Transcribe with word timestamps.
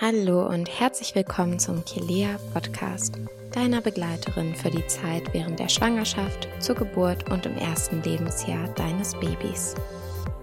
Hallo 0.00 0.46
und 0.46 0.68
herzlich 0.78 1.16
willkommen 1.16 1.58
zum 1.58 1.84
Kilea 1.84 2.38
Podcast, 2.54 3.18
deiner 3.52 3.80
Begleiterin 3.80 4.54
für 4.54 4.70
die 4.70 4.86
Zeit 4.86 5.34
während 5.34 5.58
der 5.58 5.68
Schwangerschaft, 5.68 6.46
zur 6.60 6.76
Geburt 6.76 7.28
und 7.32 7.46
im 7.46 7.56
ersten 7.56 8.00
Lebensjahr 8.04 8.68
deines 8.76 9.16
Babys. 9.16 9.74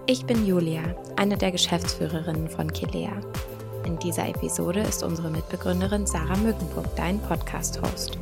Ich 0.04 0.26
bin 0.26 0.44
Julia, 0.44 0.82
eine 1.16 1.38
der 1.38 1.52
Geschäftsführerinnen 1.52 2.50
von 2.50 2.70
Kilea. 2.70 3.18
In 3.86 3.98
dieser 3.98 4.28
Episode 4.28 4.80
ist 4.80 5.02
unsere 5.02 5.30
Mitbegründerin 5.30 6.06
Sarah 6.06 6.36
Mückenburg 6.36 6.94
dein 6.94 7.18
Podcast-Host. 7.18 8.18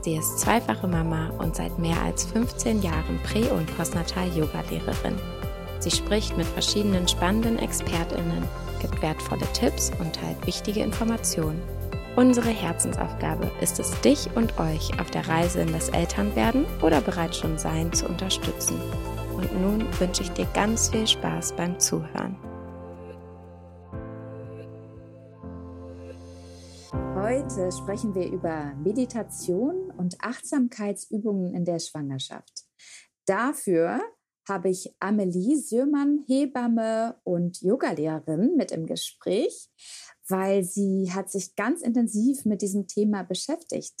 Sie 0.00 0.16
ist 0.16 0.38
zweifache 0.38 0.88
Mama 0.88 1.28
und 1.36 1.56
seit 1.56 1.78
mehr 1.78 2.00
als 2.00 2.24
15 2.24 2.80
Jahren 2.80 3.20
Prä- 3.22 3.50
und 3.50 3.66
Postnatal-Yoga-Lehrerin. 3.76 5.16
Sie 5.80 5.90
spricht 5.90 6.38
mit 6.38 6.46
verschiedenen 6.46 7.06
spannenden 7.06 7.58
ExpertInnen 7.58 8.48
gibt 8.84 9.00
wertvolle 9.00 9.46
Tipps 9.54 9.90
und 9.98 10.14
teilt 10.14 10.46
wichtige 10.46 10.80
Informationen. 10.80 11.62
Unsere 12.16 12.50
Herzensaufgabe 12.50 13.50
ist 13.62 13.80
es, 13.80 13.98
dich 14.02 14.28
und 14.36 14.58
euch 14.60 15.00
auf 15.00 15.10
der 15.10 15.26
Reise 15.26 15.62
in 15.62 15.72
das 15.72 15.88
Elternwerden 15.88 16.66
oder 16.82 17.00
bereits 17.00 17.38
schon 17.38 17.56
Sein 17.56 17.92
zu 17.94 18.06
unterstützen. 18.06 18.78
Und 19.34 19.58
nun 19.58 19.86
wünsche 19.98 20.22
ich 20.22 20.30
dir 20.32 20.46
ganz 20.52 20.90
viel 20.90 21.06
Spaß 21.06 21.56
beim 21.56 21.80
Zuhören. 21.80 22.36
Heute 27.16 27.72
sprechen 27.72 28.14
wir 28.14 28.30
über 28.30 28.74
Meditation 28.76 29.90
und 29.96 30.16
Achtsamkeitsübungen 30.20 31.54
in 31.54 31.64
der 31.64 31.78
Schwangerschaft. 31.78 32.64
Dafür 33.24 33.98
habe 34.48 34.68
ich 34.68 34.94
Amelie 35.00 35.56
Sürmann, 35.56 36.24
Hebamme 36.26 37.16
und 37.24 37.60
Yogalehrerin 37.62 38.56
mit 38.56 38.72
im 38.72 38.86
Gespräch, 38.86 39.68
weil 40.28 40.64
sie 40.64 41.12
hat 41.12 41.30
sich 41.30 41.54
ganz 41.56 41.82
intensiv 41.82 42.44
mit 42.44 42.62
diesem 42.62 42.86
Thema 42.86 43.22
beschäftigt. 43.22 43.94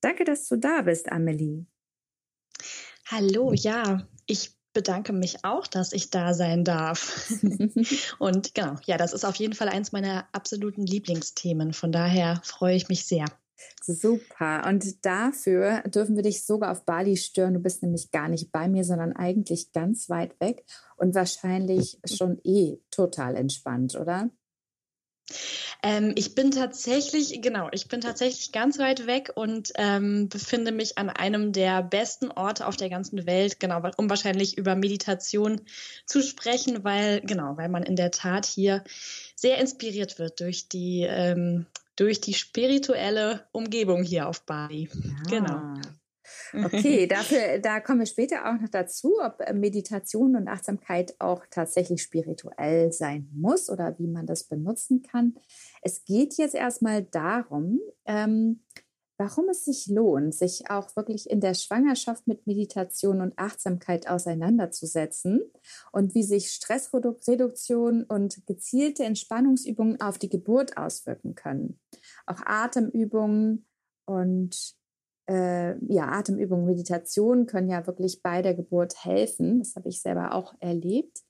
Danke, 0.00 0.24
dass 0.24 0.48
du 0.48 0.56
da 0.56 0.82
bist, 0.82 1.10
Amelie. 1.10 1.66
Hallo, 3.06 3.52
ja, 3.52 4.06
ich 4.26 4.54
bedanke 4.72 5.12
mich 5.12 5.44
auch, 5.44 5.66
dass 5.66 5.92
ich 5.92 6.10
da 6.10 6.32
sein 6.32 6.64
darf. 6.64 7.28
und 8.18 8.54
genau, 8.54 8.76
ja, 8.84 8.96
das 8.96 9.12
ist 9.12 9.24
auf 9.24 9.36
jeden 9.36 9.54
Fall 9.54 9.68
eins 9.68 9.92
meiner 9.92 10.28
absoluten 10.32 10.86
Lieblingsthemen. 10.86 11.72
Von 11.72 11.92
daher 11.92 12.40
freue 12.44 12.76
ich 12.76 12.88
mich 12.88 13.04
sehr. 13.06 13.26
Super. 13.82 14.66
Und 14.66 15.04
dafür 15.04 15.82
dürfen 15.86 16.16
wir 16.16 16.22
dich 16.22 16.44
sogar 16.44 16.72
auf 16.72 16.84
Bali 16.84 17.16
stören. 17.16 17.54
Du 17.54 17.60
bist 17.60 17.82
nämlich 17.82 18.10
gar 18.10 18.28
nicht 18.28 18.52
bei 18.52 18.68
mir, 18.68 18.84
sondern 18.84 19.12
eigentlich 19.12 19.72
ganz 19.72 20.08
weit 20.08 20.38
weg 20.40 20.64
und 20.96 21.14
wahrscheinlich 21.14 21.98
schon 22.06 22.40
eh 22.44 22.78
total 22.90 23.36
entspannt, 23.36 23.94
oder? 23.96 24.30
Ähm, 25.82 26.12
ich 26.16 26.34
bin 26.34 26.50
tatsächlich, 26.50 27.40
genau, 27.42 27.68
ich 27.72 27.88
bin 27.88 28.00
tatsächlich 28.00 28.52
ganz 28.52 28.78
weit 28.78 29.06
weg 29.06 29.32
und 29.34 29.72
ähm, 29.76 30.28
befinde 30.28 30.72
mich 30.72 30.98
an 30.98 31.10
einem 31.10 31.52
der 31.52 31.82
besten 31.82 32.30
Orte 32.30 32.66
auf 32.66 32.76
der 32.76 32.90
ganzen 32.90 33.26
Welt, 33.26 33.60
genau, 33.60 33.82
um 33.96 34.10
wahrscheinlich 34.10 34.58
über 34.58 34.74
Meditation 34.74 35.62
zu 36.06 36.22
sprechen, 36.22 36.84
weil, 36.84 37.20
genau, 37.20 37.56
weil 37.56 37.68
man 37.68 37.82
in 37.82 37.96
der 37.96 38.10
Tat 38.10 38.46
hier 38.46 38.84
sehr 39.34 39.58
inspiriert 39.58 40.18
wird 40.18 40.40
durch 40.40 40.68
die 40.68 41.06
ähm, 41.08 41.66
durch 41.96 42.20
die 42.20 42.32
spirituelle 42.32 43.46
Umgebung 43.52 44.02
hier 44.02 44.26
auf 44.26 44.46
Bali. 44.46 44.88
Ja. 44.94 45.14
Genau. 45.28 45.90
Okay, 46.52 47.06
dafür, 47.08 47.58
da 47.58 47.80
kommen 47.80 48.00
wir 48.00 48.06
später 48.06 48.48
auch 48.48 48.60
noch 48.60 48.68
dazu, 48.68 49.14
ob 49.22 49.38
Meditation 49.52 50.36
und 50.36 50.48
Achtsamkeit 50.48 51.14
auch 51.18 51.44
tatsächlich 51.50 52.02
spirituell 52.02 52.92
sein 52.92 53.28
muss 53.32 53.70
oder 53.70 53.98
wie 53.98 54.08
man 54.08 54.26
das 54.26 54.44
benutzen 54.44 55.02
kann. 55.02 55.34
Es 55.82 56.04
geht 56.04 56.34
jetzt 56.38 56.54
erstmal 56.54 57.02
darum, 57.02 57.80
ähm, 58.04 58.60
warum 59.20 59.50
es 59.50 59.66
sich 59.66 59.86
lohnt, 59.86 60.34
sich 60.34 60.70
auch 60.70 60.96
wirklich 60.96 61.28
in 61.28 61.40
der 61.40 61.52
Schwangerschaft 61.52 62.26
mit 62.26 62.46
Meditation 62.46 63.20
und 63.20 63.38
Achtsamkeit 63.38 64.08
auseinanderzusetzen 64.08 65.42
und 65.92 66.14
wie 66.14 66.22
sich 66.22 66.52
Stressreduktion 66.52 68.04
und 68.04 68.46
gezielte 68.46 69.04
Entspannungsübungen 69.04 70.00
auf 70.00 70.16
die 70.16 70.30
Geburt 70.30 70.78
auswirken 70.78 71.34
können. 71.34 71.78
Auch 72.24 72.40
Atemübungen 72.46 73.66
und 74.06 74.79
äh, 75.30 75.76
ja, 75.86 76.08
Atemübungen, 76.08 76.66
Meditation 76.66 77.46
können 77.46 77.68
ja 77.68 77.86
wirklich 77.86 78.20
bei 78.22 78.42
der 78.42 78.54
Geburt 78.54 79.04
helfen. 79.04 79.60
Das 79.60 79.76
habe 79.76 79.88
ich 79.88 80.02
selber 80.02 80.34
auch 80.34 80.54
erlebt. 80.58 81.20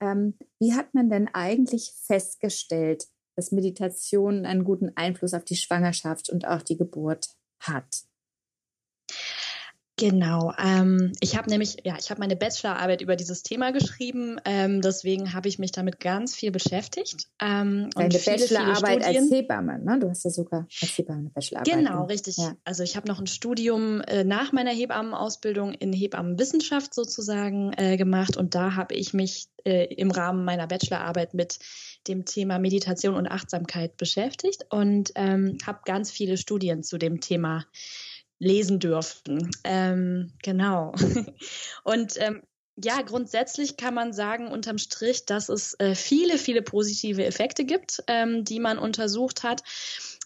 Ähm, 0.00 0.34
wie 0.58 0.74
hat 0.74 0.92
man 0.92 1.08
denn 1.08 1.28
eigentlich 1.32 1.94
festgestellt, 2.04 3.06
dass 3.36 3.52
Meditation 3.52 4.44
einen 4.44 4.64
guten 4.64 4.92
Einfluss 4.96 5.34
auf 5.34 5.44
die 5.44 5.56
Schwangerschaft 5.56 6.30
und 6.30 6.46
auch 6.46 6.62
die 6.62 6.76
Geburt 6.76 7.28
hat. 7.60 8.04
Genau. 9.96 10.52
Ähm, 10.58 11.12
ich 11.20 11.36
habe 11.36 11.48
nämlich, 11.48 11.76
ja, 11.84 11.96
ich 11.98 12.10
habe 12.10 12.18
meine 12.18 12.34
Bachelorarbeit 12.34 13.00
über 13.00 13.14
dieses 13.14 13.44
Thema 13.44 13.70
geschrieben. 13.70 14.40
Ähm, 14.44 14.80
deswegen 14.80 15.32
habe 15.32 15.48
ich 15.48 15.60
mich 15.60 15.70
damit 15.70 16.00
ganz 16.00 16.34
viel 16.34 16.50
beschäftigt. 16.50 17.28
Ähm, 17.40 17.90
Deine 17.94 18.10
viele, 18.18 18.38
Bachelorarbeit 18.38 19.04
viele 19.04 19.20
als 19.20 19.30
Hebamme, 19.30 19.78
ne? 19.78 19.98
Du 20.00 20.10
hast 20.10 20.24
ja 20.24 20.30
sogar 20.30 20.66
als 20.82 20.98
Hebamme 20.98 21.18
eine 21.20 21.30
Bachelorarbeit. 21.30 21.74
Genau, 21.74 22.04
richtig. 22.06 22.38
Ja. 22.38 22.56
Also 22.64 22.82
ich 22.82 22.96
habe 22.96 23.06
noch 23.06 23.20
ein 23.20 23.28
Studium 23.28 24.00
äh, 24.00 24.24
nach 24.24 24.50
meiner 24.50 24.72
Hebammenausbildung 24.72 25.74
in 25.74 25.92
Hebammenwissenschaft 25.92 26.92
sozusagen 26.92 27.72
äh, 27.76 27.96
gemacht 27.96 28.36
und 28.36 28.56
da 28.56 28.74
habe 28.74 28.96
ich 28.96 29.14
mich 29.14 29.46
äh, 29.64 29.84
im 29.94 30.10
Rahmen 30.10 30.44
meiner 30.44 30.66
Bachelorarbeit 30.66 31.34
mit 31.34 31.60
dem 32.08 32.24
Thema 32.24 32.58
Meditation 32.58 33.14
und 33.14 33.28
Achtsamkeit 33.28 33.96
beschäftigt 33.96 34.66
und 34.70 35.12
ähm, 35.14 35.58
habe 35.64 35.80
ganz 35.84 36.10
viele 36.10 36.36
Studien 36.36 36.82
zu 36.82 36.98
dem 36.98 37.20
Thema 37.20 37.64
lesen 38.44 38.78
dürfen. 38.78 39.50
Ähm, 39.64 40.32
genau. 40.42 40.94
und 41.84 42.14
ähm, 42.18 42.42
ja, 42.76 43.02
grundsätzlich 43.02 43.76
kann 43.76 43.94
man 43.94 44.12
sagen, 44.12 44.48
unterm 44.48 44.78
Strich, 44.78 45.26
dass 45.26 45.48
es 45.48 45.78
äh, 45.78 45.94
viele, 45.94 46.38
viele 46.38 46.62
positive 46.62 47.24
Effekte 47.24 47.64
gibt, 47.64 48.02
ähm, 48.08 48.44
die 48.44 48.58
man 48.58 48.78
untersucht 48.78 49.42
hat 49.42 49.62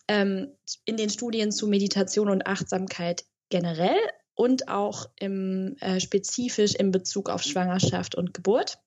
ähm, 0.08 0.54
in 0.84 0.96
den 0.96 1.10
Studien 1.10 1.52
zu 1.52 1.68
Meditation 1.68 2.30
und 2.30 2.46
Achtsamkeit 2.46 3.24
generell 3.50 3.98
und 4.34 4.68
auch 4.68 5.10
im, 5.18 5.76
äh, 5.80 6.00
spezifisch 6.00 6.74
in 6.74 6.90
Bezug 6.90 7.28
auf 7.28 7.42
Schwangerschaft 7.42 8.14
und 8.14 8.32
Geburt. 8.32 8.78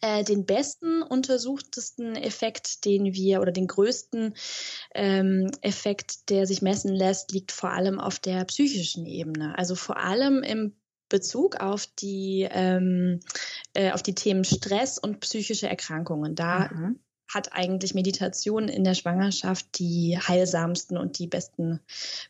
Äh, 0.00 0.24
den 0.24 0.46
besten 0.46 1.02
untersuchtesten 1.02 2.16
Effekt, 2.16 2.84
den 2.84 3.12
wir 3.12 3.40
oder 3.40 3.52
den 3.52 3.66
größten 3.66 4.34
ähm, 4.94 5.50
Effekt, 5.60 6.30
der 6.30 6.46
sich 6.46 6.62
messen 6.62 6.94
lässt, 6.94 7.32
liegt 7.32 7.52
vor 7.52 7.70
allem 7.70 8.00
auf 8.00 8.18
der 8.18 8.44
psychischen 8.44 9.06
Ebene. 9.06 9.56
Also 9.58 9.74
vor 9.74 9.98
allem 9.98 10.42
im 10.42 10.74
Bezug 11.08 11.60
auf 11.60 11.86
die 11.86 12.48
ähm, 12.50 13.20
äh, 13.74 13.92
auf 13.92 14.02
die 14.02 14.14
Themen 14.14 14.44
Stress 14.44 14.98
und 14.98 15.20
psychische 15.20 15.68
Erkrankungen. 15.68 16.34
Da 16.34 16.70
mhm. 16.72 16.98
hat 17.32 17.52
eigentlich 17.52 17.94
Meditation 17.94 18.68
in 18.68 18.84
der 18.84 18.94
Schwangerschaft 18.94 19.78
die 19.78 20.18
heilsamsten 20.18 20.96
und 20.96 21.18
die 21.18 21.26
besten 21.26 21.80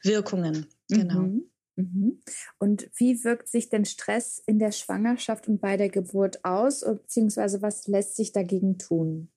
Wirkungen. 0.02 0.66
Genau. 0.88 1.20
Mhm. 1.20 1.50
Mhm. 1.76 2.20
Und 2.58 2.88
wie 2.96 3.24
wirkt 3.24 3.48
sich 3.48 3.68
denn 3.68 3.84
Stress 3.84 4.42
in 4.46 4.58
der 4.58 4.72
Schwangerschaft 4.72 5.48
und 5.48 5.60
bei 5.60 5.76
der 5.76 5.88
Geburt 5.88 6.44
aus, 6.44 6.80
beziehungsweise 6.80 7.62
was 7.62 7.86
lässt 7.88 8.16
sich 8.16 8.32
dagegen 8.32 8.78
tun? 8.78 9.28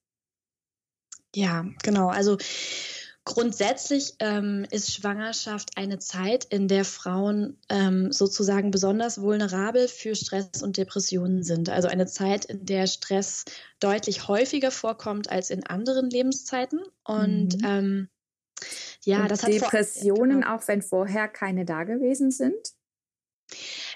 Ja, 1.34 1.66
genau. 1.82 2.08
Also 2.08 2.38
grundsätzlich 3.24 4.14
ähm, 4.20 4.66
ist 4.70 4.92
Schwangerschaft 4.92 5.76
eine 5.76 5.98
Zeit, 5.98 6.46
in 6.46 6.66
der 6.66 6.84
Frauen 6.84 7.58
ähm, 7.68 8.10
sozusagen 8.10 8.70
besonders 8.70 9.20
vulnerabel 9.20 9.88
für 9.88 10.14
Stress 10.14 10.62
und 10.62 10.78
Depressionen 10.78 11.42
sind. 11.42 11.68
Also 11.68 11.88
eine 11.88 12.06
Zeit, 12.06 12.46
in 12.46 12.64
der 12.64 12.86
Stress 12.86 13.44
deutlich 13.80 14.28
häufiger 14.28 14.70
vorkommt 14.70 15.30
als 15.30 15.50
in 15.50 15.66
anderen 15.66 16.08
Lebenszeiten. 16.08 16.80
Und 17.04 17.60
mhm. 17.60 17.64
ähm, 17.64 18.08
ja, 19.04 19.22
und 19.22 19.30
das 19.30 19.42
hat 19.42 19.52
Depressionen, 19.52 20.42
vor, 20.42 20.42
genau. 20.42 20.56
auch 20.56 20.68
wenn 20.68 20.82
vorher 20.82 21.28
keine 21.28 21.64
da 21.64 21.84
gewesen 21.84 22.30
sind? 22.30 22.74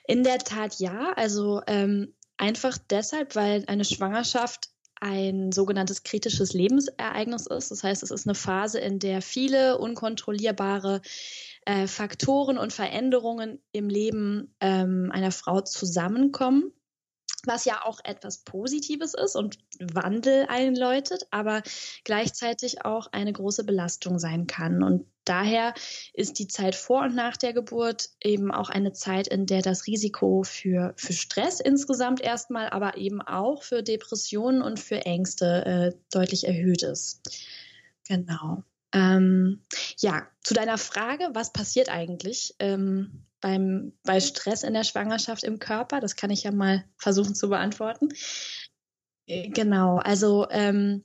In 0.06 0.24
der 0.24 0.38
Tat 0.38 0.78
ja. 0.78 1.12
Also 1.16 1.62
ähm, 1.66 2.14
einfach 2.36 2.78
deshalb, 2.90 3.36
weil 3.36 3.64
eine 3.66 3.84
Schwangerschaft 3.84 4.70
ein 5.00 5.50
sogenanntes 5.50 6.04
kritisches 6.04 6.52
Lebensereignis 6.52 7.46
ist. 7.46 7.72
Das 7.72 7.82
heißt, 7.82 8.04
es 8.04 8.12
ist 8.12 8.26
eine 8.26 8.36
Phase, 8.36 8.78
in 8.78 9.00
der 9.00 9.20
viele 9.20 9.78
unkontrollierbare 9.78 11.02
äh, 11.66 11.88
Faktoren 11.88 12.56
und 12.56 12.72
Veränderungen 12.72 13.60
im 13.72 13.88
Leben 13.88 14.54
ähm, 14.60 15.10
einer 15.12 15.32
Frau 15.32 15.60
zusammenkommen 15.60 16.72
was 17.44 17.64
ja 17.64 17.84
auch 17.84 18.00
etwas 18.04 18.38
Positives 18.38 19.14
ist 19.14 19.36
und 19.36 19.58
Wandel 19.80 20.46
einläutet, 20.48 21.26
aber 21.30 21.62
gleichzeitig 22.04 22.84
auch 22.84 23.08
eine 23.12 23.32
große 23.32 23.64
Belastung 23.64 24.18
sein 24.18 24.46
kann. 24.46 24.82
Und 24.82 25.06
daher 25.24 25.74
ist 26.12 26.38
die 26.38 26.48
Zeit 26.48 26.74
vor 26.74 27.02
und 27.02 27.14
nach 27.14 27.36
der 27.36 27.52
Geburt 27.52 28.10
eben 28.22 28.52
auch 28.52 28.70
eine 28.70 28.92
Zeit, 28.92 29.28
in 29.28 29.46
der 29.46 29.62
das 29.62 29.86
Risiko 29.86 30.42
für, 30.44 30.94
für 30.96 31.12
Stress 31.12 31.60
insgesamt 31.60 32.20
erstmal, 32.20 32.70
aber 32.70 32.96
eben 32.96 33.20
auch 33.22 33.62
für 33.62 33.82
Depressionen 33.82 34.62
und 34.62 34.78
für 34.78 35.04
Ängste 35.04 35.64
äh, 35.64 35.98
deutlich 36.10 36.46
erhöht 36.46 36.82
ist. 36.82 37.20
Genau. 38.08 38.62
Ähm, 38.92 39.62
ja, 39.98 40.26
zu 40.42 40.54
deiner 40.54 40.76
Frage, 40.76 41.30
was 41.32 41.52
passiert 41.52 41.88
eigentlich 41.88 42.54
ähm, 42.58 43.24
beim, 43.42 43.92
bei 44.04 44.20
Stress 44.20 44.62
in 44.62 44.72
der 44.72 44.84
Schwangerschaft 44.84 45.44
im 45.44 45.58
Körper? 45.58 46.00
Das 46.00 46.16
kann 46.16 46.30
ich 46.30 46.44
ja 46.44 46.50
mal 46.50 46.84
versuchen 46.96 47.34
zu 47.34 47.50
beantworten. 47.50 48.08
Äh, 49.26 49.50
genau, 49.50 49.98
also 49.98 50.46
ähm, 50.50 51.04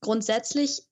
grundsätzlich 0.00 0.82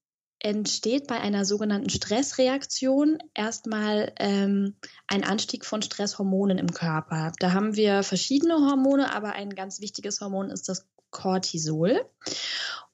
entsteht 0.40 1.06
bei 1.08 1.20
einer 1.20 1.44
sogenannten 1.44 1.90
Stressreaktion 1.90 3.18
erstmal 3.34 4.12
ähm, 4.18 4.76
ein 5.08 5.24
Anstieg 5.24 5.64
von 5.64 5.82
Stresshormonen 5.82 6.58
im 6.58 6.72
Körper. 6.72 7.32
Da 7.40 7.52
haben 7.52 7.74
wir 7.76 8.02
verschiedene 8.02 8.54
Hormone, 8.54 9.12
aber 9.14 9.32
ein 9.32 9.50
ganz 9.50 9.80
wichtiges 9.80 10.20
Hormon 10.20 10.50
ist 10.50 10.68
das 10.68 10.86
Cortisol. 11.10 12.04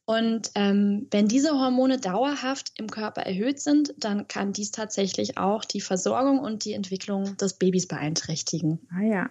Und 0.07 0.51
ähm, 0.55 1.07
wenn 1.11 1.29
diese 1.29 1.53
Hormone 1.53 1.99
dauerhaft 1.99 2.73
im 2.77 2.91
Körper 2.91 3.23
erhöht 3.23 3.61
sind, 3.61 3.95
dann 3.97 4.29
kann 4.29 4.53
dies 4.53 4.71
tatsächlich 4.71 5.39
auch 5.39 5.65
die 5.65 5.81
Versorgung 5.81 6.41
und 6.41 6.65
die 6.65 6.75
Entwicklung 6.75 7.37
des 7.39 7.55
Babys 7.55 7.89
beeinträchtigen. 7.89 8.87
Ah 8.91 9.03
ja. 9.03 9.31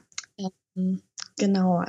Ähm, 0.75 1.01
genau. 1.37 1.83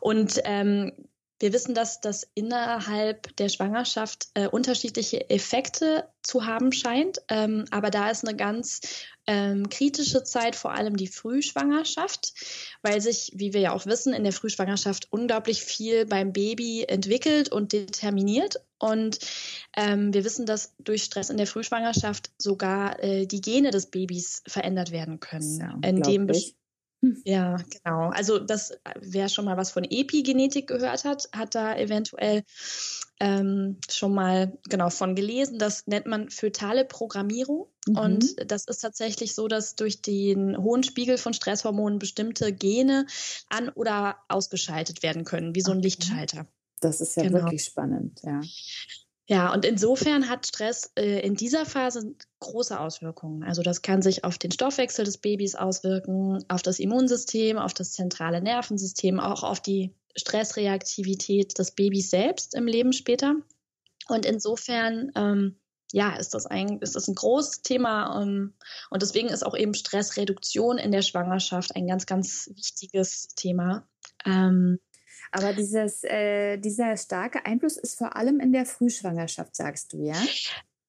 Und 0.00 0.40
ähm, 0.44 0.92
wir 1.40 1.52
wissen, 1.52 1.74
dass 1.74 2.00
das 2.00 2.26
innerhalb 2.34 3.36
der 3.36 3.48
Schwangerschaft 3.48 4.28
äh, 4.34 4.48
unterschiedliche 4.48 5.30
Effekte 5.30 6.08
zu 6.22 6.46
haben 6.46 6.72
scheint. 6.72 7.18
Ähm, 7.28 7.64
aber 7.70 7.90
da 7.90 8.10
ist 8.10 8.26
eine 8.26 8.36
ganz 8.36 8.80
ähm, 9.26 9.68
kritische 9.68 10.24
Zeit, 10.24 10.56
vor 10.56 10.72
allem 10.72 10.96
die 10.96 11.06
Frühschwangerschaft, 11.06 12.32
weil 12.82 13.00
sich, 13.00 13.32
wie 13.34 13.52
wir 13.52 13.60
ja 13.60 13.72
auch 13.72 13.86
wissen, 13.86 14.12
in 14.14 14.24
der 14.24 14.32
Frühschwangerschaft 14.32 15.08
unglaublich 15.10 15.62
viel 15.62 16.06
beim 16.06 16.32
Baby 16.32 16.84
entwickelt 16.88 17.52
und 17.52 17.72
determiniert. 17.72 18.56
Und 18.78 19.18
ähm, 19.76 20.14
wir 20.14 20.24
wissen, 20.24 20.46
dass 20.46 20.74
durch 20.78 21.04
Stress 21.04 21.30
in 21.30 21.36
der 21.36 21.46
Frühschwangerschaft 21.46 22.30
sogar 22.38 23.02
äh, 23.02 23.26
die 23.26 23.40
Gene 23.40 23.70
des 23.70 23.86
Babys 23.86 24.42
verändert 24.46 24.90
werden 24.90 25.20
können, 25.20 25.58
Ja, 25.58 25.78
indem. 25.82 26.28
Ja, 27.24 27.56
genau. 27.56 28.10
Also 28.10 28.38
das, 28.38 28.72
wer 29.00 29.28
schon 29.28 29.44
mal 29.44 29.56
was 29.56 29.70
von 29.70 29.84
Epigenetik 29.84 30.66
gehört 30.66 31.04
hat, 31.04 31.28
hat 31.32 31.54
da 31.54 31.76
eventuell 31.76 32.42
ähm, 33.20 33.78
schon 33.90 34.14
mal 34.14 34.58
genau 34.68 34.90
von 34.90 35.14
gelesen. 35.14 35.58
Das 35.58 35.86
nennt 35.86 36.06
man 36.06 36.30
fötale 36.30 36.84
Programmierung. 36.84 37.68
Mhm. 37.86 37.96
Und 37.96 38.50
das 38.50 38.64
ist 38.66 38.78
tatsächlich 38.78 39.34
so, 39.34 39.48
dass 39.48 39.74
durch 39.76 40.02
den 40.02 40.56
hohen 40.56 40.82
Spiegel 40.82 41.18
von 41.18 41.34
Stresshormonen 41.34 41.98
bestimmte 41.98 42.52
Gene 42.52 43.06
an- 43.48 43.70
oder 43.70 44.16
ausgeschaltet 44.28 45.02
werden 45.02 45.24
können, 45.24 45.54
wie 45.54 45.60
so 45.62 45.72
ein 45.72 45.78
Okay. 45.78 45.86
Lichtschalter. 45.86 46.46
Das 46.80 47.00
ist 47.00 47.16
ja 47.16 47.24
Genau. 47.24 47.34
wirklich 47.34 47.64
spannend, 47.64 48.20
ja. 48.22 48.40
Ja, 49.28 49.52
und 49.52 49.64
insofern 49.64 50.28
hat 50.28 50.46
Stress 50.46 50.90
äh, 50.96 51.20
in 51.20 51.34
dieser 51.34 51.66
Phase 51.66 52.14
große 52.40 52.78
Auswirkungen. 52.78 53.42
Also 53.42 53.62
das 53.62 53.82
kann 53.82 54.02
sich 54.02 54.24
auf 54.24 54.38
den 54.38 54.50
Stoffwechsel 54.52 55.04
des 55.04 55.18
Babys 55.18 55.54
auswirken, 55.54 56.44
auf 56.48 56.62
das 56.62 56.78
Immunsystem, 56.78 57.58
auf 57.58 57.74
das 57.74 57.92
zentrale 57.92 58.40
Nervensystem, 58.40 59.20
auch 59.20 59.42
auf 59.42 59.60
die 59.60 59.92
Stressreaktivität 60.16 61.58
des 61.58 61.72
Babys 61.72 62.10
selbst 62.10 62.54
im 62.54 62.66
Leben 62.66 62.92
später. 62.92 63.34
Und 64.08 64.24
insofern, 64.24 65.12
ähm, 65.16 65.56
ja, 65.92 66.16
ist 66.16 66.34
das 66.34 66.46
ein, 66.46 66.78
ist 66.80 66.96
das 66.96 67.08
ein 67.08 67.14
großes 67.14 67.62
Thema. 67.62 68.22
Ähm, 68.22 68.54
und 68.90 69.02
deswegen 69.02 69.28
ist 69.28 69.44
auch 69.44 69.56
eben 69.56 69.74
Stressreduktion 69.74 70.78
in 70.78 70.92
der 70.92 71.02
Schwangerschaft 71.02 71.76
ein 71.76 71.86
ganz, 71.86 72.06
ganz 72.06 72.50
wichtiges 72.54 73.28
Thema. 73.36 73.86
Ähm, 74.24 74.80
Aber 75.30 75.52
dieses, 75.52 76.04
äh, 76.04 76.58
dieser 76.58 76.96
starke 76.96 77.44
Einfluss 77.44 77.76
ist 77.76 77.98
vor 77.98 78.16
allem 78.16 78.40
in 78.40 78.52
der 78.52 78.66
Frühschwangerschaft, 78.66 79.54
sagst 79.54 79.92
du, 79.92 80.02
ja? 80.02 80.16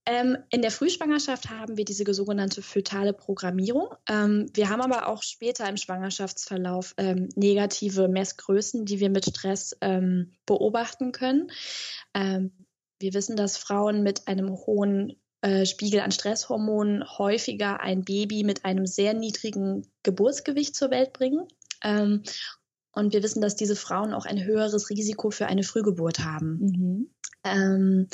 Ähm, 0.06 0.38
in 0.50 0.62
der 0.62 0.72
Frühschwangerschaft 0.72 1.50
haben 1.50 1.78
wir 1.78 1.86
diese 1.86 2.12
sogenannte 2.14 2.62
fötale 2.62 3.14
Programmierung. 3.14 3.90
Ähm, 4.08 4.50
wir 4.54 4.70
haben 4.70 4.82
aber 4.82 5.08
auch 5.08 5.22
später 5.24 5.68
im 5.70 5.78
Schwangerschaftsverlauf 5.78 6.96
ähm, 6.98 7.30
negative 7.36 8.08
Messgrößen, 8.08 8.86
die 8.86 9.00
wir 9.00 9.10
mit 9.10 9.26
Stress 9.26 9.78
beobachten 10.46 11.12
können. 11.12 11.52
Wir 12.14 13.14
wissen, 13.14 13.36
dass 13.36 13.58
Frauen 13.58 14.04
mit 14.04 14.28
einem 14.28 14.52
hohen 14.52 15.16
äh, 15.42 15.66
Spiegel 15.66 16.02
an 16.02 16.12
Stresshormonen 16.12 17.18
häufiger 17.18 17.80
ein 17.80 18.04
Baby 18.04 18.44
mit 18.44 18.66
einem 18.66 18.86
sehr 18.86 19.14
niedrigen 19.14 19.88
Geburtsgewicht 20.04 20.76
zur 20.76 20.90
Welt 20.92 21.14
bringen. 21.14 21.48
Und 21.82 23.14
wir 23.14 23.24
wissen, 23.24 23.42
dass 23.42 23.56
diese 23.56 23.76
Frauen 23.76 24.14
auch 24.14 24.26
ein 24.26 24.44
höheres 24.44 24.90
Risiko 24.90 25.32
für 25.32 25.48
eine 25.48 25.64
Frühgeburt 25.64 26.20
haben. 26.20 26.60
Mhm. 26.60 27.10
Ähm, 27.44 28.08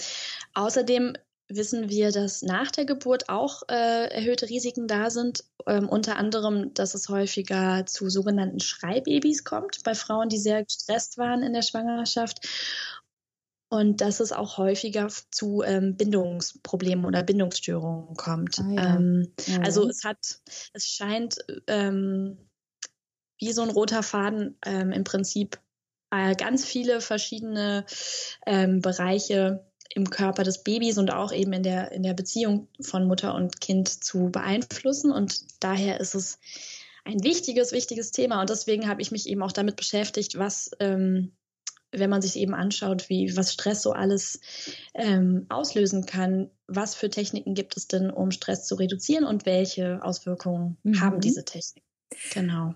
außerdem 0.54 1.14
wissen 1.48 1.90
wir, 1.90 2.12
dass 2.12 2.42
nach 2.42 2.72
der 2.72 2.86
Geburt 2.86 3.30
auch 3.30 3.64
äh, 3.70 4.08
erhöhte 4.10 4.50
Risiken 4.50 4.88
da 4.88 5.10
sind. 5.10 5.44
Ähm, 5.68 5.88
unter 5.90 6.18
anderem, 6.18 6.74
dass 6.74 6.96
es 6.96 7.10
häufiger 7.10 7.86
zu 7.86 8.10
sogenannten 8.10 8.60
Schreibabys 8.60 9.44
kommt 9.44 9.84
bei 9.84 9.96
Frauen, 9.96 10.30
die 10.30 10.38
sehr 10.38 10.64
gestresst 10.64 11.18
waren 11.18 11.44
in 11.44 11.54
der 11.54 11.62
Schwangerschaft. 11.62 12.48
Und 13.70 14.02
dass 14.02 14.20
es 14.20 14.32
auch 14.32 14.58
häufiger 14.58 15.08
zu 15.32 15.64
ähm, 15.64 15.98
Bindungsproblemen 15.98 17.06
oder 17.06 17.24
Bindungsstörungen 17.24 18.16
kommt. 18.16 18.60
Ah 18.60 18.72
ja. 18.72 18.96
ähm, 18.96 19.34
Ja. 19.46 19.60
also 19.62 19.88
es 19.90 20.04
hat, 20.04 20.40
es 20.74 20.86
scheint 20.86 21.38
ähm, 21.68 22.38
wie 23.40 23.52
so 23.52 23.64
ein 23.64 23.70
roter 23.70 24.04
Faden 24.04 24.58
ähm, 24.66 24.92
im 24.92 25.04
Prinzip 25.04 25.60
äh, 26.12 26.36
ganz 26.36 26.64
viele 26.64 27.02
verschiedene 27.02 27.86
ähm, 28.46 28.82
Bereiche 28.82 29.66
im 29.96 30.10
Körper 30.10 30.44
des 30.44 30.62
Babys 30.62 30.98
und 30.98 31.12
auch 31.12 31.32
eben 31.32 31.54
in 31.54 31.64
der, 31.64 31.92
in 31.92 32.04
der 32.04 32.14
Beziehung 32.14 32.68
von 32.82 33.08
Mutter 33.08 33.34
und 33.34 33.62
Kind 33.62 33.88
zu 34.04 34.30
beeinflussen. 34.30 35.12
Und 35.12 35.64
daher 35.64 36.00
ist 36.00 36.14
es 36.16 36.38
ein 37.06 37.24
wichtiges, 37.24 37.72
wichtiges 37.72 38.12
Thema. 38.12 38.42
Und 38.42 38.50
deswegen 38.50 38.88
habe 38.90 39.02
ich 39.02 39.12
mich 39.12 39.28
eben 39.28 39.42
auch 39.42 39.54
damit 39.54 39.78
beschäftigt, 39.78 40.38
was, 40.38 40.72
ähm, 40.82 41.32
wenn 41.92 42.10
man 42.10 42.22
sich 42.22 42.36
eben 42.36 42.54
anschaut, 42.54 43.08
wie 43.10 43.38
was 43.38 43.54
Stress 43.54 43.82
so 43.82 43.94
alles 43.94 44.42
ähm, 44.96 45.46
auslösen 45.48 46.06
kann, 46.06 46.52
was 46.68 46.94
für 46.94 47.10
Techniken 47.10 47.54
gibt 47.54 47.78
es 47.78 47.88
denn, 47.88 48.10
um 48.12 48.32
Stress 48.32 48.66
zu 48.66 48.76
reduzieren 48.76 49.24
und 49.24 49.46
welche 49.46 50.04
Auswirkungen 50.04 50.78
Mhm. 50.84 51.00
haben 51.00 51.22
diese 51.22 51.46
Techniken? 51.46 51.88
Genau. 52.32 52.76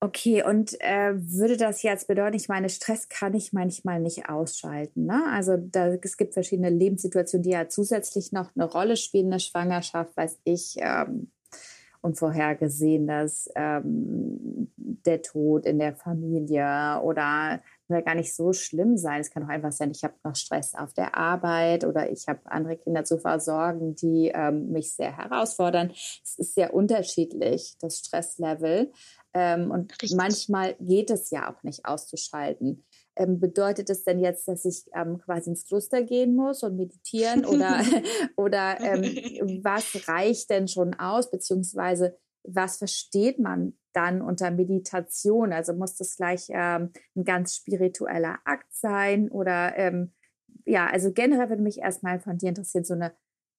Okay, 0.00 0.44
und 0.44 0.80
äh, 0.80 1.12
würde 1.16 1.56
das 1.56 1.82
jetzt 1.82 2.06
bedeuten, 2.06 2.36
ich 2.36 2.48
meine, 2.48 2.68
Stress 2.68 3.08
kann 3.08 3.34
ich 3.34 3.52
manchmal 3.52 3.98
nicht 3.98 4.28
ausschalten. 4.28 5.06
Ne? 5.06 5.24
Also 5.32 5.56
da, 5.56 5.88
es 5.88 6.16
gibt 6.16 6.34
verschiedene 6.34 6.70
Lebenssituationen, 6.70 7.42
die 7.42 7.50
ja 7.50 7.68
zusätzlich 7.68 8.30
noch 8.30 8.54
eine 8.54 8.64
Rolle 8.64 8.96
spielen 8.96 9.24
in 9.24 9.30
der 9.32 9.38
Schwangerschaft, 9.40 10.16
weiß 10.16 10.38
ich, 10.44 10.76
ähm, 10.78 11.32
unvorhergesehenes, 12.00 13.50
ähm, 13.56 14.70
der 14.76 15.22
Tod 15.22 15.66
in 15.66 15.80
der 15.80 15.96
Familie 15.96 17.00
oder 17.02 17.60
ja 17.88 18.00
gar 18.02 18.14
nicht 18.14 18.34
so 18.34 18.52
schlimm 18.52 18.96
sein. 18.96 19.20
Es 19.20 19.30
kann 19.30 19.44
auch 19.44 19.48
einfach 19.48 19.72
sein, 19.72 19.90
ich 19.90 20.04
habe 20.04 20.14
noch 20.22 20.36
Stress 20.36 20.74
auf 20.74 20.92
der 20.92 21.16
Arbeit 21.16 21.84
oder 21.84 22.10
ich 22.10 22.28
habe 22.28 22.40
andere 22.44 22.76
Kinder 22.76 23.04
zu 23.04 23.18
versorgen, 23.18 23.94
die 23.94 24.30
ähm, 24.34 24.70
mich 24.70 24.92
sehr 24.92 25.16
herausfordern. 25.16 25.90
Es 25.90 26.38
ist 26.38 26.54
sehr 26.54 26.74
unterschiedlich, 26.74 27.76
das 27.80 27.98
Stresslevel. 27.98 28.92
Ähm, 29.34 29.70
und 29.70 29.92
Richtig. 29.92 30.16
manchmal 30.16 30.74
geht 30.80 31.10
es 31.10 31.30
ja 31.30 31.52
auch 31.52 31.62
nicht 31.62 31.84
auszuschalten. 31.84 32.84
Ähm, 33.16 33.40
bedeutet 33.40 33.90
es 33.90 34.04
denn 34.04 34.20
jetzt, 34.20 34.48
dass 34.48 34.64
ich 34.64 34.84
ähm, 34.94 35.18
quasi 35.18 35.50
ins 35.50 35.66
Kloster 35.66 36.02
gehen 36.02 36.34
muss 36.34 36.62
und 36.62 36.76
meditieren 36.76 37.44
oder, 37.44 37.80
oder 38.36 38.80
ähm, 38.80 39.62
was 39.62 40.08
reicht 40.08 40.50
denn 40.50 40.68
schon 40.68 40.94
aus, 40.94 41.30
beziehungsweise 41.30 42.16
was 42.44 42.78
versteht 42.78 43.38
man 43.38 43.74
dann 43.92 44.22
unter 44.22 44.50
Meditation? 44.50 45.52
Also 45.52 45.74
muss 45.74 45.96
das 45.96 46.16
gleich 46.16 46.46
ähm, 46.50 46.92
ein 47.16 47.24
ganz 47.24 47.56
spiritueller 47.56 48.38
Akt 48.44 48.72
sein 48.72 49.28
oder 49.30 49.76
ähm, 49.76 50.12
ja, 50.64 50.86
also 50.86 51.12
generell 51.12 51.48
würde 51.48 51.62
mich 51.62 51.78
erstmal 51.78 52.20
von 52.20 52.38
dir 52.38 52.50
interessieren, 52.50 52.84
so 52.84 52.94
eine 52.94 53.14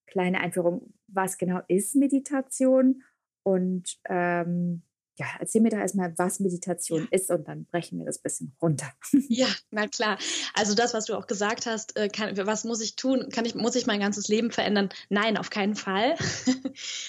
kleine 0.08 0.40
Einführung, 0.40 0.94
was 1.08 1.38
genau 1.38 1.62
ist 1.68 1.96
Meditation 1.96 3.04
und 3.44 4.00
ähm, 4.08 4.84
ja, 5.20 5.26
erzähl 5.38 5.60
mir 5.60 5.70
doch 5.70 5.80
erstmal, 5.80 6.18
was 6.18 6.40
Meditation 6.40 7.10
ist 7.12 7.30
und 7.30 7.46
dann 7.48 7.66
brechen 7.66 8.00
wir 8.00 8.06
das 8.06 8.20
ein 8.20 8.24
bisschen 8.24 8.56
runter. 8.62 8.88
Ja, 9.32 9.48
na 9.70 9.88
klar. 9.88 10.18
Also 10.54 10.74
das, 10.74 10.94
was 10.94 11.06
du 11.06 11.16
auch 11.16 11.28
gesagt 11.28 11.66
hast, 11.66 11.98
äh, 11.98 12.08
kann, 12.10 12.36
was 12.48 12.64
muss 12.64 12.82
ich 12.82 12.96
tun? 12.96 13.30
Kann 13.30 13.46
ich, 13.46 13.54
muss 13.54 13.76
ich 13.76 13.86
mein 13.86 14.00
ganzes 14.00 14.28
Leben 14.28 14.52
verändern? 14.52 14.90
Nein, 15.10 15.38
auf 15.38 15.50
keinen 15.50 15.76
Fall. 15.76 16.16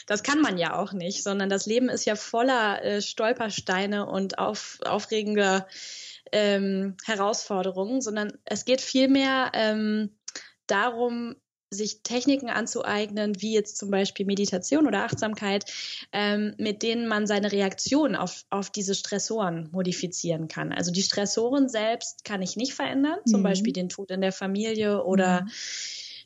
Das 0.06 0.24
kann 0.24 0.40
man 0.40 0.58
ja 0.58 0.76
auch 0.76 0.92
nicht, 0.92 1.22
sondern 1.22 1.48
das 1.48 1.66
Leben 1.66 1.88
ist 1.88 2.04
ja 2.04 2.16
voller 2.16 2.82
äh, 2.82 3.00
Stolpersteine 3.00 4.06
und 4.06 4.38
auf, 4.38 4.78
aufregender 4.84 5.68
ähm, 6.32 6.96
Herausforderungen, 7.04 8.00
sondern 8.00 8.32
es 8.44 8.64
geht 8.64 8.80
vielmehr 8.80 9.52
ähm, 9.54 10.16
darum, 10.66 11.36
sich 11.70 12.02
Techniken 12.02 12.50
anzueignen, 12.50 13.40
wie 13.40 13.54
jetzt 13.54 13.78
zum 13.78 13.90
Beispiel 13.90 14.26
Meditation 14.26 14.86
oder 14.86 15.04
Achtsamkeit, 15.04 15.64
ähm, 16.12 16.54
mit 16.58 16.82
denen 16.82 17.06
man 17.06 17.26
seine 17.28 17.52
Reaktion 17.52 18.16
auf, 18.16 18.44
auf 18.50 18.70
diese 18.70 18.94
Stressoren 18.94 19.68
modifizieren 19.70 20.48
kann. 20.48 20.72
Also 20.72 20.90
die 20.90 21.02
Stressoren 21.02 21.68
selbst 21.68 22.24
kann 22.24 22.42
ich 22.42 22.56
nicht 22.56 22.74
verändern, 22.74 23.18
mhm. 23.24 23.30
zum 23.30 23.42
Beispiel 23.42 23.72
den 23.72 23.88
Tod 23.88 24.10
in 24.10 24.20
der 24.20 24.32
Familie 24.32 25.04
oder 25.04 25.42
mhm. 25.42 25.50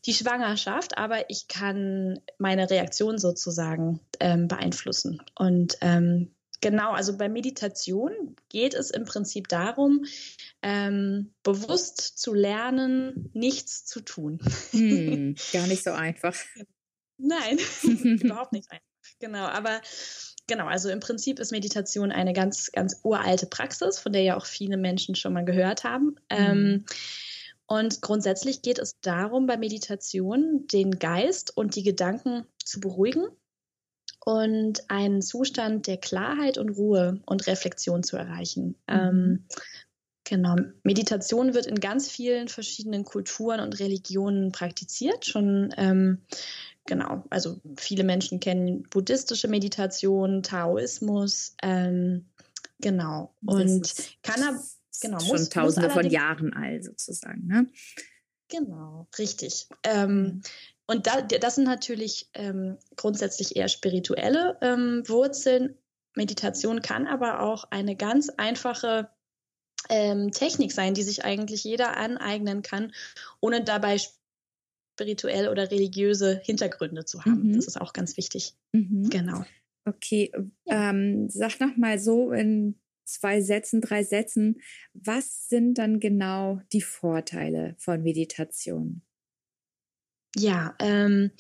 die 0.06 0.14
Schwangerschaft, 0.14 0.96
aber 0.96 1.28
ich 1.28 1.46
kann 1.46 2.20
meine 2.38 2.70
Reaktion 2.70 3.18
sozusagen 3.18 4.00
ähm, 4.20 4.48
beeinflussen. 4.48 5.20
Und 5.34 5.76
ähm, 5.82 6.30
Genau, 6.60 6.92
also 6.92 7.16
bei 7.16 7.28
Meditation 7.28 8.36
geht 8.48 8.74
es 8.74 8.90
im 8.90 9.04
Prinzip 9.04 9.48
darum, 9.48 10.04
ähm, 10.62 11.34
bewusst 11.42 12.18
zu 12.18 12.32
lernen, 12.32 13.30
nichts 13.34 13.84
zu 13.84 14.00
tun. 14.00 14.38
Hm, 14.70 15.36
gar 15.52 15.66
nicht 15.66 15.84
so 15.84 15.90
einfach. 15.90 16.34
Nein, 17.18 17.58
überhaupt 18.22 18.52
nicht 18.52 18.70
einfach. 18.70 18.84
Genau, 19.18 19.44
aber 19.44 19.80
genau, 20.46 20.66
also 20.66 20.88
im 20.88 21.00
Prinzip 21.00 21.38
ist 21.38 21.52
Meditation 21.52 22.12
eine 22.12 22.32
ganz, 22.32 22.72
ganz 22.72 23.00
uralte 23.02 23.46
Praxis, 23.46 23.98
von 23.98 24.12
der 24.12 24.22
ja 24.22 24.36
auch 24.36 24.46
viele 24.46 24.76
Menschen 24.76 25.14
schon 25.14 25.32
mal 25.32 25.44
gehört 25.44 25.84
haben. 25.84 26.16
Mhm. 26.30 26.36
Ähm, 26.36 26.84
und 27.66 28.02
grundsätzlich 28.02 28.62
geht 28.62 28.78
es 28.78 29.00
darum, 29.00 29.46
bei 29.46 29.56
Meditation 29.56 30.66
den 30.66 30.98
Geist 30.98 31.56
und 31.56 31.76
die 31.76 31.82
Gedanken 31.82 32.46
zu 32.62 32.80
beruhigen 32.80 33.26
und 34.24 34.90
einen 34.90 35.22
Zustand 35.22 35.86
der 35.86 35.98
Klarheit 35.98 36.58
und 36.58 36.70
Ruhe 36.70 37.20
und 37.26 37.46
Reflexion 37.46 38.02
zu 38.02 38.16
erreichen. 38.16 38.76
Mhm. 38.88 38.94
Ähm, 38.94 39.44
genau. 40.24 40.56
Meditation 40.82 41.54
wird 41.54 41.66
in 41.66 41.80
ganz 41.80 42.10
vielen 42.10 42.48
verschiedenen 42.48 43.04
Kulturen 43.04 43.60
und 43.60 43.78
Religionen 43.78 44.50
praktiziert. 44.50 45.26
Schon 45.26 45.74
ähm, 45.76 46.22
genau. 46.86 47.24
Also 47.30 47.60
viele 47.76 48.04
Menschen 48.04 48.40
kennen 48.40 48.84
buddhistische 48.84 49.48
Meditation, 49.48 50.42
Taoismus. 50.42 51.54
Ähm, 51.62 52.24
genau. 52.80 53.34
Und 53.44 53.94
kann 54.22 54.40
er 54.40 54.62
genau 55.02 55.20
schon 55.20 55.38
muss, 55.38 55.48
Tausende 55.50 55.88
muss 55.88 55.94
von 55.94 56.10
Jahren 56.10 56.54
alt 56.54 56.84
sozusagen. 56.84 57.46
Ne? 57.46 57.66
Genau, 58.48 59.06
richtig. 59.18 59.68
Ähm, 59.82 60.16
mhm. 60.16 60.42
Und 60.86 61.06
da, 61.06 61.22
das 61.22 61.54
sind 61.54 61.64
natürlich 61.64 62.28
ähm, 62.34 62.78
grundsätzlich 62.96 63.56
eher 63.56 63.68
spirituelle 63.68 64.58
ähm, 64.60 65.02
Wurzeln. 65.06 65.76
Meditation 66.14 66.82
kann 66.82 67.06
aber 67.06 67.40
auch 67.40 67.64
eine 67.70 67.96
ganz 67.96 68.28
einfache 68.28 69.08
ähm, 69.88 70.30
Technik 70.30 70.72
sein, 70.72 70.94
die 70.94 71.02
sich 71.02 71.24
eigentlich 71.24 71.64
jeder 71.64 71.96
aneignen 71.96 72.62
kann, 72.62 72.92
ohne 73.40 73.64
dabei 73.64 73.98
spirituell 74.94 75.48
oder 75.48 75.70
religiöse 75.70 76.40
Hintergründe 76.44 77.04
zu 77.04 77.24
haben. 77.24 77.48
Mhm. 77.48 77.52
Das 77.54 77.66
ist 77.66 77.80
auch 77.80 77.92
ganz 77.92 78.16
wichtig. 78.16 78.54
Mhm. 78.72 79.08
Genau. 79.10 79.44
Okay, 79.86 80.32
ja. 80.64 80.90
ähm, 80.90 81.28
sag 81.28 81.60
noch 81.60 81.76
mal 81.76 81.98
so 81.98 82.32
in 82.32 82.78
zwei 83.04 83.42
Sätzen, 83.42 83.80
drei 83.80 84.02
Sätzen, 84.02 84.60
was 84.94 85.48
sind 85.48 85.74
dann 85.74 86.00
genau 86.00 86.60
die 86.72 86.80
Vorteile 86.80 87.74
von 87.78 88.02
Meditation? 88.02 89.02
Ja, 90.36 90.74
ähm, 90.80 91.30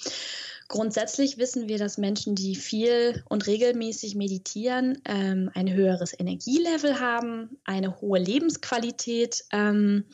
grundsätzlich 0.68 1.38
wissen 1.38 1.68
wir, 1.68 1.78
dass 1.78 1.98
Menschen, 1.98 2.34
die 2.34 2.54
viel 2.54 3.24
und 3.28 3.46
regelmäßig 3.46 4.14
meditieren, 4.14 5.02
ähm, 5.04 5.50
ein 5.54 5.72
höheres 5.72 6.18
Energielevel 6.18 7.00
haben, 7.00 7.58
eine 7.64 8.00
hohe 8.00 8.18
Lebensqualität 8.18 9.44
ähm, 9.52 10.04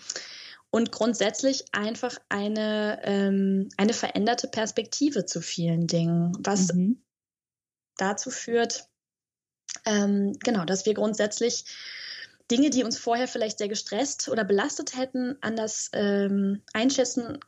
und 0.71 0.93
grundsätzlich 0.93 1.65
einfach 1.73 2.17
eine, 2.29 3.01
ähm, 3.03 3.69
eine 3.77 3.93
veränderte 3.93 4.49
Perspektive 4.49 5.27
zu 5.27 5.43
vielen 5.43 5.87
Dingen, 5.87 6.33
was 6.41 6.73
mhm. 6.73 7.03
dazu 7.99 8.31
führt, 8.31 8.89
ähm, 9.85 10.33
genau, 10.41 10.65
dass 10.65 10.87
wir 10.87 10.95
grundsätzlich 10.95 11.65
Dinge, 12.51 12.71
die 12.71 12.83
uns 12.83 12.99
vorher 12.99 13.29
vielleicht 13.29 13.59
sehr 13.59 13.69
gestresst 13.69 14.29
oder 14.29 14.45
belastet 14.45 14.97
hätten, 14.97 15.37
anders 15.41 15.91
ähm, 15.93 16.63
einschätzen 16.73 17.39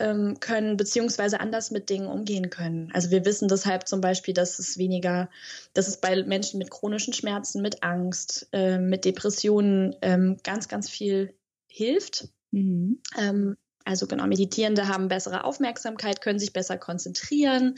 ähm, 0.00 0.40
können, 0.40 0.76
beziehungsweise 0.76 1.40
anders 1.40 1.70
mit 1.70 1.90
Dingen 1.90 2.08
umgehen 2.08 2.50
können. 2.50 2.90
Also 2.92 3.10
wir 3.10 3.24
wissen 3.24 3.48
deshalb 3.48 3.86
zum 3.86 4.00
Beispiel, 4.00 4.34
dass 4.34 4.58
es 4.58 4.78
weniger, 4.78 5.28
dass 5.74 5.86
es 5.86 5.98
bei 5.98 6.22
Menschen 6.24 6.58
mit 6.58 6.70
chronischen 6.70 7.12
Schmerzen, 7.12 7.62
mit 7.62 7.82
Angst, 7.82 8.48
äh, 8.52 8.78
mit 8.78 9.04
Depressionen 9.04 9.94
ähm, 10.02 10.38
ganz, 10.42 10.68
ganz 10.68 10.88
viel 10.88 11.34
hilft. 11.68 12.28
Mhm. 12.50 13.00
Ähm, 13.18 13.56
also 13.84 14.06
genau, 14.06 14.26
Meditierende 14.26 14.88
haben 14.88 15.08
bessere 15.08 15.44
Aufmerksamkeit, 15.44 16.20
können 16.20 16.38
sich 16.38 16.52
besser 16.52 16.76
konzentrieren 16.76 17.74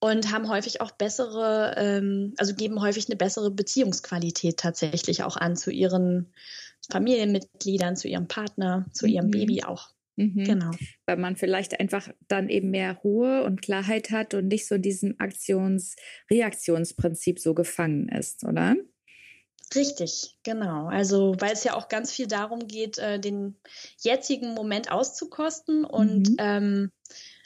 und 0.00 0.30
haben 0.32 0.48
häufig 0.48 0.80
auch 0.80 0.90
bessere, 0.90 1.74
ähm, 1.76 2.34
also 2.36 2.54
geben 2.54 2.80
häufig 2.80 3.08
eine 3.08 3.16
bessere 3.16 3.50
Beziehungsqualität 3.50 4.58
tatsächlich 4.58 5.22
auch 5.22 5.36
an 5.36 5.56
zu 5.56 5.70
ihren 5.70 6.32
Familienmitgliedern, 6.90 7.96
zu 7.96 8.08
ihrem 8.08 8.28
Partner, 8.28 8.86
zu 8.92 9.06
ihrem 9.06 9.26
mhm. 9.26 9.30
Baby 9.30 9.64
auch. 9.64 9.90
Mhm. 10.16 10.44
Genau. 10.44 10.70
Weil 11.06 11.16
man 11.16 11.36
vielleicht 11.36 11.80
einfach 11.80 12.08
dann 12.28 12.48
eben 12.48 12.70
mehr 12.70 12.96
Ruhe 12.98 13.42
und 13.44 13.62
Klarheit 13.62 14.10
hat 14.10 14.34
und 14.34 14.48
nicht 14.48 14.66
so 14.66 14.74
in 14.76 14.82
diesem 14.82 15.14
Aktions-Reaktionsprinzip 15.18 17.38
so 17.38 17.54
gefangen 17.54 18.08
ist, 18.08 18.44
oder? 18.44 18.76
Richtig, 19.74 20.36
genau. 20.42 20.86
Also, 20.86 21.36
weil 21.40 21.52
es 21.52 21.64
ja 21.64 21.74
auch 21.74 21.88
ganz 21.88 22.12
viel 22.12 22.26
darum 22.26 22.68
geht, 22.68 22.98
äh, 22.98 23.18
den 23.18 23.56
jetzigen 23.98 24.54
Moment 24.54 24.92
auszukosten 24.92 25.84
und 25.84 26.30
mhm. 26.30 26.36
ähm, 26.38 26.90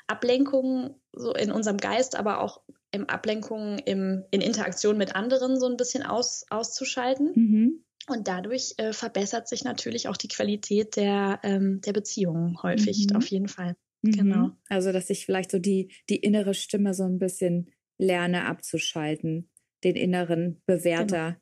Ablenkungen 0.06 0.94
so 1.12 1.34
in 1.34 1.50
unserem 1.50 1.78
Geist, 1.78 2.16
aber 2.16 2.40
auch 2.40 2.60
im 2.90 3.08
Ablenkungen 3.08 3.78
im, 3.78 4.24
in 4.30 4.40
Interaktion 4.40 4.96
mit 4.96 5.14
anderen 5.14 5.60
so 5.60 5.66
ein 5.66 5.76
bisschen 5.76 6.02
aus, 6.02 6.46
auszuschalten. 6.50 7.32
Mhm. 7.34 7.84
Und 8.08 8.28
dadurch 8.28 8.74
äh, 8.78 8.92
verbessert 8.92 9.48
sich 9.48 9.64
natürlich 9.64 10.08
auch 10.08 10.16
die 10.16 10.28
Qualität 10.28 10.96
der, 10.96 11.40
ähm, 11.42 11.80
der 11.82 11.92
Beziehungen 11.92 12.62
häufig, 12.62 13.08
mhm. 13.10 13.16
auf 13.16 13.26
jeden 13.28 13.48
Fall. 13.48 13.76
Mhm. 14.02 14.12
Genau. 14.12 14.50
Also, 14.68 14.92
dass 14.92 15.10
ich 15.10 15.26
vielleicht 15.26 15.50
so 15.50 15.58
die, 15.58 15.92
die 16.08 16.16
innere 16.16 16.54
Stimme 16.54 16.94
so 16.94 17.04
ein 17.04 17.18
bisschen 17.18 17.70
lerne 17.98 18.44
abzuschalten, 18.44 19.50
den 19.84 19.96
inneren 19.96 20.62
Bewerter. 20.66 21.40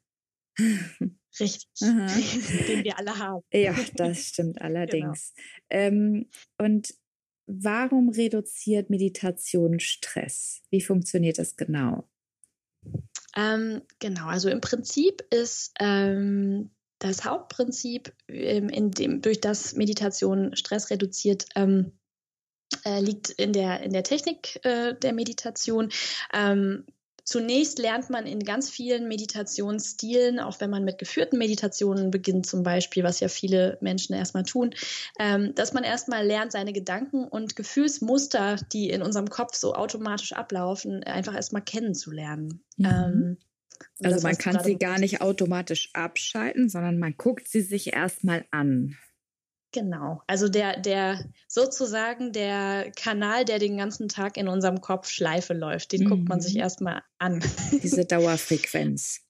Genau. 0.56 1.10
Richtig, 1.38 1.68
den 1.80 2.84
wir 2.84 2.98
alle 2.98 3.18
haben. 3.18 3.42
Ja, 3.52 3.74
das 3.94 4.20
stimmt 4.20 4.58
allerdings. 4.60 5.34
Genau. 5.68 5.82
Ähm, 5.82 6.30
und 6.58 6.94
warum 7.46 8.08
reduziert 8.08 8.90
Meditation 8.90 9.78
Stress? 9.80 10.62
Wie 10.70 10.80
funktioniert 10.80 11.38
das 11.38 11.56
genau? 11.56 12.08
Ähm, 13.36 13.82
genau, 13.98 14.26
also 14.26 14.48
im 14.48 14.60
Prinzip 14.60 15.22
ist 15.30 15.74
ähm, 15.78 16.70
das 16.98 17.24
Hauptprinzip, 17.24 18.12
ähm, 18.28 18.68
in 18.68 18.90
dem, 18.90 19.20
durch 19.20 19.40
das 19.40 19.74
Meditation 19.74 20.56
Stress 20.56 20.90
reduziert, 20.90 21.46
ähm, 21.54 21.92
äh, 22.84 23.00
liegt 23.00 23.30
in 23.30 23.52
der, 23.52 23.82
in 23.82 23.92
der 23.92 24.02
Technik 24.02 24.64
äh, 24.64 24.94
der 24.94 25.12
Meditation. 25.12 25.90
Ähm, 26.32 26.86
Zunächst 27.26 27.80
lernt 27.80 28.08
man 28.08 28.24
in 28.24 28.38
ganz 28.38 28.70
vielen 28.70 29.08
Meditationsstilen, 29.08 30.38
auch 30.38 30.60
wenn 30.60 30.70
man 30.70 30.84
mit 30.84 30.96
geführten 30.98 31.38
Meditationen 31.38 32.12
beginnt, 32.12 32.46
zum 32.46 32.62
Beispiel, 32.62 33.02
was 33.02 33.18
ja 33.18 33.26
viele 33.26 33.78
Menschen 33.80 34.14
erstmal 34.14 34.44
tun, 34.44 34.70
ähm, 35.18 35.52
dass 35.56 35.72
man 35.72 35.82
erstmal 35.82 36.24
lernt, 36.24 36.52
seine 36.52 36.72
Gedanken 36.72 37.24
und 37.24 37.56
Gefühlsmuster, 37.56 38.56
die 38.72 38.90
in 38.90 39.02
unserem 39.02 39.28
Kopf 39.28 39.56
so 39.56 39.74
automatisch 39.74 40.34
ablaufen, 40.34 41.02
einfach 41.02 41.34
erstmal 41.34 41.62
kennenzulernen. 41.62 42.62
Mhm. 42.76 42.86
Ähm, 42.86 43.36
Also 44.04 44.26
man 44.26 44.38
kann 44.38 44.62
sie 44.62 44.78
gar 44.78 45.00
nicht 45.00 45.20
automatisch 45.20 45.90
abschalten, 45.94 46.68
sondern 46.68 46.98
man 47.00 47.16
guckt 47.16 47.48
sie 47.48 47.60
sich 47.60 47.92
erstmal 47.92 48.44
an. 48.52 48.96
Genau. 49.76 50.22
Also 50.26 50.48
der, 50.48 50.80
der 50.80 51.22
sozusagen 51.48 52.32
der 52.32 52.90
Kanal, 52.96 53.44
der 53.44 53.58
den 53.58 53.76
ganzen 53.76 54.08
Tag 54.08 54.38
in 54.38 54.48
unserem 54.48 54.80
Kopf 54.80 55.10
Schleife 55.10 55.52
läuft, 55.52 55.92
den 55.92 56.04
mhm. 56.04 56.08
guckt 56.08 56.28
man 56.30 56.40
sich 56.40 56.54
mhm. 56.54 56.60
erstmal 56.60 57.02
an. 57.18 57.44
Diese 57.82 58.04
Dauerfrequenz. 58.06 59.20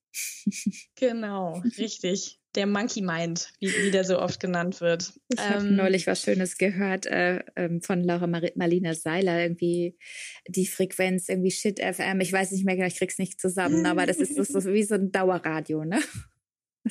genau, 0.94 1.60
richtig. 1.78 2.38
Der 2.54 2.68
Monkey 2.68 3.02
Mind, 3.02 3.52
wie, 3.58 3.72
wie 3.82 3.90
der 3.90 4.04
so 4.04 4.20
oft 4.20 4.38
genannt 4.38 4.80
wird. 4.80 5.14
Ich 5.30 5.40
ähm, 5.40 5.46
habe 5.46 5.64
neulich 5.64 6.06
was 6.06 6.22
Schönes 6.22 6.58
gehört 6.58 7.06
äh, 7.06 7.40
ähm, 7.56 7.82
von 7.82 8.04
Laura 8.04 8.28
Mar 8.28 8.42
Marlina 8.54 8.94
Seiler, 8.94 9.42
irgendwie 9.42 9.98
die 10.46 10.66
Frequenz, 10.68 11.28
irgendwie 11.28 11.50
Shit 11.50 11.80
FM. 11.80 12.20
Ich 12.20 12.32
weiß 12.32 12.52
nicht 12.52 12.64
mehr 12.64 12.76
genau, 12.76 12.86
ich 12.86 12.98
krieg's 12.98 13.18
nicht 13.18 13.40
zusammen, 13.40 13.84
aber 13.84 14.06
das 14.06 14.18
ist, 14.18 14.38
das 14.38 14.50
ist 14.50 14.66
wie 14.68 14.84
so 14.84 14.94
ein 14.94 15.10
Dauerradio, 15.10 15.84
ne? 15.84 16.00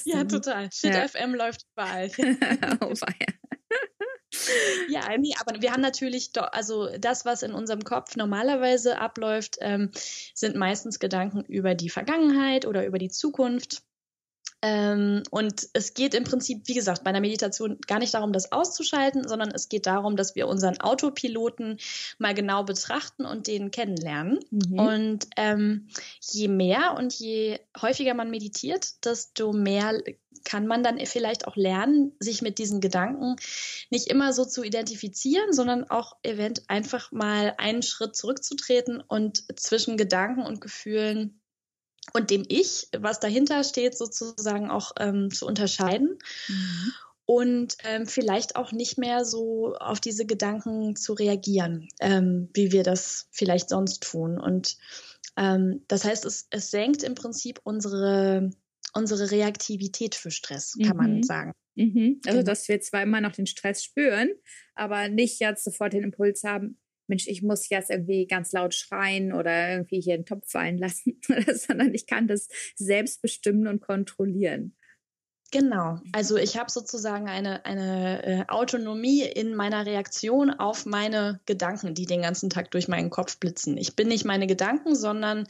Ja, 0.03 0.23
total. 0.23 0.69
Shit 0.71 0.93
ja. 0.93 1.07
FM 1.07 1.35
läuft 1.35 1.65
überall. 1.73 2.09
oh, 2.81 2.93
ja, 2.93 3.33
nee, 5.17 5.33
aber 5.39 5.61
wir 5.61 5.71
haben 5.71 5.81
natürlich, 5.81 6.31
doch, 6.31 6.51
also 6.51 6.89
das, 6.97 7.25
was 7.25 7.43
in 7.43 7.53
unserem 7.53 7.83
Kopf 7.83 8.15
normalerweise 8.15 8.99
abläuft, 8.99 9.57
ähm, 9.61 9.91
sind 10.33 10.55
meistens 10.55 10.99
Gedanken 10.99 11.41
über 11.45 11.75
die 11.75 11.89
Vergangenheit 11.89 12.65
oder 12.65 12.85
über 12.85 12.97
die 12.97 13.09
Zukunft. 13.09 13.83
Ähm, 14.61 15.23
und 15.31 15.67
es 15.73 15.93
geht 15.93 16.13
im 16.13 16.23
Prinzip, 16.23 16.63
wie 16.65 16.73
gesagt, 16.73 17.03
bei 17.03 17.09
einer 17.09 17.21
Meditation 17.21 17.77
gar 17.87 17.99
nicht 17.99 18.13
darum, 18.13 18.33
das 18.33 18.51
auszuschalten, 18.51 19.27
sondern 19.27 19.51
es 19.51 19.69
geht 19.69 19.85
darum, 19.85 20.15
dass 20.15 20.35
wir 20.35 20.47
unseren 20.47 20.79
Autopiloten 20.79 21.77
mal 22.17 22.33
genau 22.33 22.63
betrachten 22.63 23.25
und 23.25 23.47
den 23.47 23.71
kennenlernen. 23.71 24.39
Mhm. 24.49 24.79
Und 24.79 25.27
ähm, 25.37 25.87
je 26.21 26.47
mehr 26.47 26.95
und 26.97 27.13
je 27.13 27.59
häufiger 27.79 28.13
man 28.13 28.31
meditiert, 28.31 29.05
desto 29.05 29.53
mehr 29.53 30.01
kann 30.45 30.67
man 30.67 30.83
dann 30.83 30.99
vielleicht 31.05 31.47
auch 31.47 31.55
lernen, 31.55 32.13
sich 32.19 32.41
mit 32.41 32.57
diesen 32.57 32.79
Gedanken 32.79 33.35
nicht 33.89 34.07
immer 34.07 34.31
so 34.31 34.45
zu 34.45 34.63
identifizieren, 34.63 35.51
sondern 35.53 35.89
auch 35.89 36.15
event 36.23 36.63
einfach 36.69 37.11
mal 37.11 37.55
einen 37.57 37.81
Schritt 37.81 38.15
zurückzutreten 38.15 39.01
und 39.01 39.43
zwischen 39.59 39.97
Gedanken 39.97 40.43
und 40.43 40.61
Gefühlen 40.61 41.41
und 42.13 42.29
dem 42.29 42.45
Ich, 42.47 42.87
was 42.97 43.19
dahinter 43.19 43.63
steht, 43.63 43.97
sozusagen 43.97 44.69
auch 44.69 44.91
ähm, 44.99 45.31
zu 45.31 45.45
unterscheiden. 45.45 46.17
Mhm. 46.47 46.93
Und 47.27 47.77
ähm, 47.83 48.05
vielleicht 48.05 48.55
auch 48.55 48.71
nicht 48.71 48.99
mehr 48.99 49.25
so 49.25 49.75
auf 49.79 49.99
diese 49.99 50.27
Gedanken 50.27 50.95
zu 50.95 51.13
reagieren, 51.13 51.87
ähm, 51.99 52.49
wie 52.53 52.71
wir 52.71 52.83
das 52.83 53.27
vielleicht 53.31 53.69
sonst 53.69 54.03
tun. 54.03 54.39
Und 54.39 54.77
ähm, 55.35 55.83
das 55.87 56.05
heißt, 56.05 56.23
es, 56.25 56.47
es 56.51 56.69
senkt 56.69 57.01
im 57.01 57.15
Prinzip 57.15 57.59
unsere, 57.63 58.51
unsere 58.93 59.31
Reaktivität 59.31 60.13
für 60.13 60.29
Stress, 60.29 60.73
kann 60.73 60.97
mhm. 60.97 61.03
man 61.03 61.23
sagen. 61.23 61.51
Mhm. 61.73 62.21
Also, 62.25 62.39
genau. 62.39 62.51
dass 62.51 62.67
wir 62.67 62.79
zweimal 62.79 63.21
noch 63.21 63.33
den 63.33 63.47
Stress 63.47 63.83
spüren, 63.83 64.29
aber 64.75 65.09
nicht 65.09 65.39
jetzt 65.39 65.63
sofort 65.63 65.93
den 65.93 66.03
Impuls 66.03 66.43
haben, 66.43 66.77
Mensch, 67.07 67.27
ich 67.27 67.41
muss 67.41 67.69
jetzt 67.69 67.89
irgendwie 67.89 68.27
ganz 68.27 68.51
laut 68.51 68.73
schreien 68.73 69.33
oder 69.33 69.71
irgendwie 69.71 70.01
hier 70.01 70.15
einen 70.15 70.25
Topf 70.25 70.49
fallen 70.49 70.77
lassen, 70.77 71.19
sondern 71.53 71.93
ich 71.93 72.07
kann 72.07 72.27
das 72.27 72.47
selbst 72.75 73.21
bestimmen 73.21 73.67
und 73.67 73.81
kontrollieren. 73.81 74.75
Genau, 75.51 75.99
also 76.11 76.37
ich 76.37 76.57
habe 76.57 76.71
sozusagen 76.71 77.29
eine, 77.29 77.65
eine 77.65 78.25
äh, 78.25 78.45
Autonomie 78.49 79.21
in 79.21 79.55
meiner 79.55 79.85
Reaktion 79.85 80.49
auf 80.49 80.85
meine 80.85 81.39
Gedanken, 81.45 81.93
die 81.93 82.05
den 82.05 82.23
ganzen 82.23 82.49
Tag 82.49 82.71
durch 82.71 82.87
meinen 82.87 83.09
Kopf 83.09 83.37
blitzen. 83.39 83.77
Ich 83.77 83.95
bin 83.95 84.07
nicht 84.07 84.25
meine 84.25 84.47
Gedanken, 84.47 84.95
sondern 84.95 85.47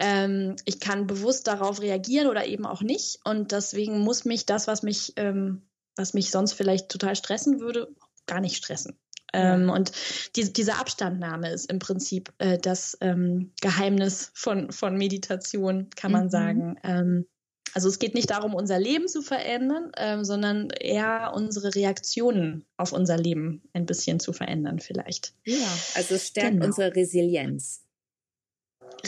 ähm, 0.00 0.56
ich 0.64 0.80
kann 0.80 1.06
bewusst 1.06 1.46
darauf 1.46 1.80
reagieren 1.80 2.28
oder 2.28 2.46
eben 2.46 2.66
auch 2.66 2.82
nicht. 2.82 3.20
Und 3.24 3.52
deswegen 3.52 4.00
muss 4.00 4.24
mich 4.24 4.46
das, 4.46 4.66
was 4.66 4.82
mich, 4.82 5.12
ähm, 5.16 5.62
was 5.94 6.14
mich 6.14 6.30
sonst 6.30 6.54
vielleicht 6.54 6.88
total 6.88 7.14
stressen 7.14 7.60
würde, 7.60 7.94
gar 8.26 8.40
nicht 8.40 8.56
stressen. 8.56 8.98
Ähm, 9.36 9.70
und 9.70 9.92
die, 10.34 10.52
diese 10.52 10.76
Abstandnahme 10.76 11.50
ist 11.50 11.70
im 11.70 11.78
Prinzip 11.78 12.32
äh, 12.38 12.58
das 12.58 12.96
ähm, 13.00 13.52
Geheimnis 13.60 14.30
von, 14.34 14.72
von 14.72 14.96
Meditation, 14.96 15.88
kann 15.94 16.12
man 16.12 16.24
mhm. 16.24 16.30
sagen. 16.30 16.76
Ähm, 16.82 17.26
also 17.74 17.88
es 17.88 17.98
geht 17.98 18.14
nicht 18.14 18.30
darum, 18.30 18.54
unser 18.54 18.80
Leben 18.80 19.06
zu 19.06 19.20
verändern, 19.20 19.92
ähm, 19.98 20.24
sondern 20.24 20.70
eher 20.70 21.32
unsere 21.34 21.74
Reaktionen 21.74 22.64
auf 22.78 22.92
unser 22.92 23.18
Leben 23.18 23.62
ein 23.74 23.84
bisschen 23.84 24.18
zu 24.18 24.32
verändern 24.32 24.78
vielleicht. 24.78 25.34
Ja, 25.44 25.68
also 25.94 26.14
es 26.14 26.28
stärkt 26.28 26.52
genau. 26.52 26.66
unsere 26.66 26.96
Resilienz. 26.96 27.84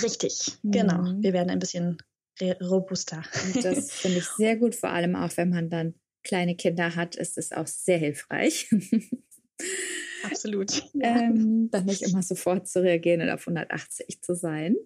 Richtig, 0.02 0.58
genau. 0.62 0.98
mhm. 0.98 1.04
genau. 1.04 1.22
Wir 1.22 1.32
werden 1.32 1.50
ein 1.50 1.60
bisschen 1.60 1.96
robuster. 2.60 3.22
Und 3.46 3.64
das 3.64 3.90
finde 3.90 4.18
ich 4.18 4.26
sehr 4.26 4.56
gut, 4.56 4.74
vor 4.74 4.90
allem 4.90 5.16
auch 5.16 5.34
wenn 5.36 5.48
man 5.48 5.70
dann 5.70 5.94
kleine 6.22 6.54
Kinder 6.54 6.94
hat, 6.94 7.16
ist 7.16 7.38
es 7.38 7.52
auch 7.52 7.66
sehr 7.66 7.98
hilfreich. 7.98 8.68
Absolut. 10.24 10.82
Ähm, 11.00 11.70
dann 11.70 11.84
nicht 11.84 12.02
immer 12.02 12.22
sofort 12.22 12.66
zu 12.66 12.82
reagieren 12.82 13.20
und 13.20 13.30
auf 13.30 13.46
180 13.46 14.20
zu 14.20 14.34
sein. 14.34 14.76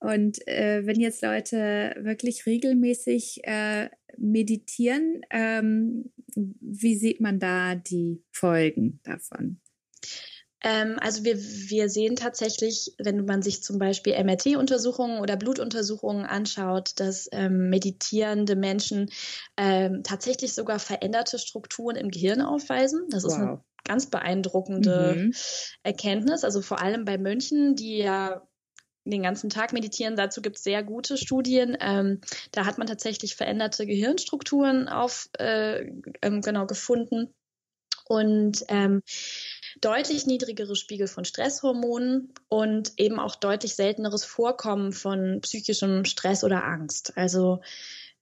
Und 0.00 0.46
äh, 0.46 0.84
wenn 0.84 1.00
jetzt 1.00 1.22
Leute 1.22 1.94
wirklich 1.98 2.44
regelmäßig 2.44 3.40
äh, 3.44 3.88
meditieren, 4.18 5.22
ähm, 5.30 6.12
wie 6.34 6.96
sieht 6.96 7.20
man 7.20 7.38
da 7.38 7.74
die 7.74 8.22
Folgen 8.32 9.00
davon? 9.02 9.60
Ähm, 10.64 10.96
also 11.00 11.24
wir, 11.24 11.36
wir 11.38 11.88
sehen 11.88 12.16
tatsächlich, 12.16 12.94
wenn 12.98 13.24
man 13.24 13.42
sich 13.42 13.62
zum 13.62 13.78
Beispiel 13.78 14.14
MRT-Untersuchungen 14.22 15.20
oder 15.20 15.36
Blutuntersuchungen 15.36 16.24
anschaut, 16.24 16.92
dass 16.96 17.28
ähm, 17.32 17.68
meditierende 17.68 18.54
Menschen 18.54 19.10
ähm, 19.56 20.02
tatsächlich 20.04 20.54
sogar 20.54 20.78
veränderte 20.78 21.38
Strukturen 21.38 21.96
im 21.96 22.10
Gehirn 22.10 22.40
aufweisen. 22.40 23.06
Das 23.10 23.24
wow. 23.24 23.32
ist 23.32 23.38
eine 23.38 23.64
ganz 23.84 24.06
beeindruckende 24.06 25.14
mhm. 25.16 25.34
Erkenntnis. 25.82 26.44
Also 26.44 26.62
vor 26.62 26.80
allem 26.80 27.04
bei 27.04 27.18
Mönchen, 27.18 27.74
die 27.74 27.98
ja 27.98 28.42
den 29.04 29.22
ganzen 29.22 29.50
Tag 29.50 29.72
meditieren. 29.72 30.16
Dazu 30.16 30.42
gibt 30.42 30.56
es 30.56 30.64
sehr 30.64 30.82
gute 30.82 31.16
Studien. 31.16 31.76
Ähm, 31.80 32.20
da 32.52 32.66
hat 32.66 32.78
man 32.78 32.86
tatsächlich 32.86 33.34
veränderte 33.34 33.86
Gehirnstrukturen 33.86 34.88
auf 34.88 35.28
äh, 35.38 35.90
ähm, 36.22 36.40
genau 36.40 36.66
gefunden 36.66 37.34
und 38.04 38.64
ähm, 38.68 39.02
deutlich 39.80 40.26
niedrigere 40.26 40.76
Spiegel 40.76 41.06
von 41.06 41.24
Stresshormonen 41.24 42.32
und 42.48 42.92
eben 42.98 43.18
auch 43.18 43.36
deutlich 43.36 43.74
selteneres 43.74 44.24
Vorkommen 44.24 44.92
von 44.92 45.40
psychischem 45.40 46.04
Stress 46.04 46.44
oder 46.44 46.64
Angst. 46.64 47.16
Also 47.16 47.60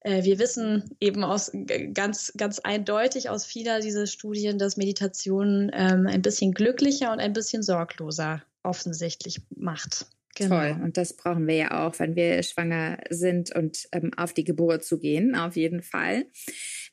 wir 0.02 0.38
wissen 0.38 0.96
eben 1.00 1.24
aus 1.24 1.52
ganz, 1.92 2.32
ganz 2.36 2.58
eindeutig 2.60 3.28
aus 3.28 3.44
vieler 3.44 3.80
dieser 3.80 4.06
Studien, 4.06 4.58
dass 4.58 4.76
Meditation 4.76 5.70
ähm, 5.74 6.06
ein 6.06 6.22
bisschen 6.22 6.52
glücklicher 6.52 7.12
und 7.12 7.20
ein 7.20 7.32
bisschen 7.32 7.62
sorgloser 7.62 8.42
offensichtlich 8.62 9.40
macht. 9.56 10.06
Genau. 10.36 10.56
Toll. 10.56 10.80
Und 10.82 10.96
das 10.96 11.14
brauchen 11.14 11.46
wir 11.46 11.56
ja 11.56 11.86
auch, 11.86 11.98
wenn 11.98 12.14
wir 12.14 12.42
schwanger 12.42 12.98
sind 13.10 13.54
und 13.54 13.88
ähm, 13.92 14.12
auf 14.16 14.32
die 14.32 14.44
Geburt 14.44 14.84
zu 14.84 14.98
gehen, 14.98 15.34
auf 15.34 15.56
jeden 15.56 15.82
Fall. 15.82 16.26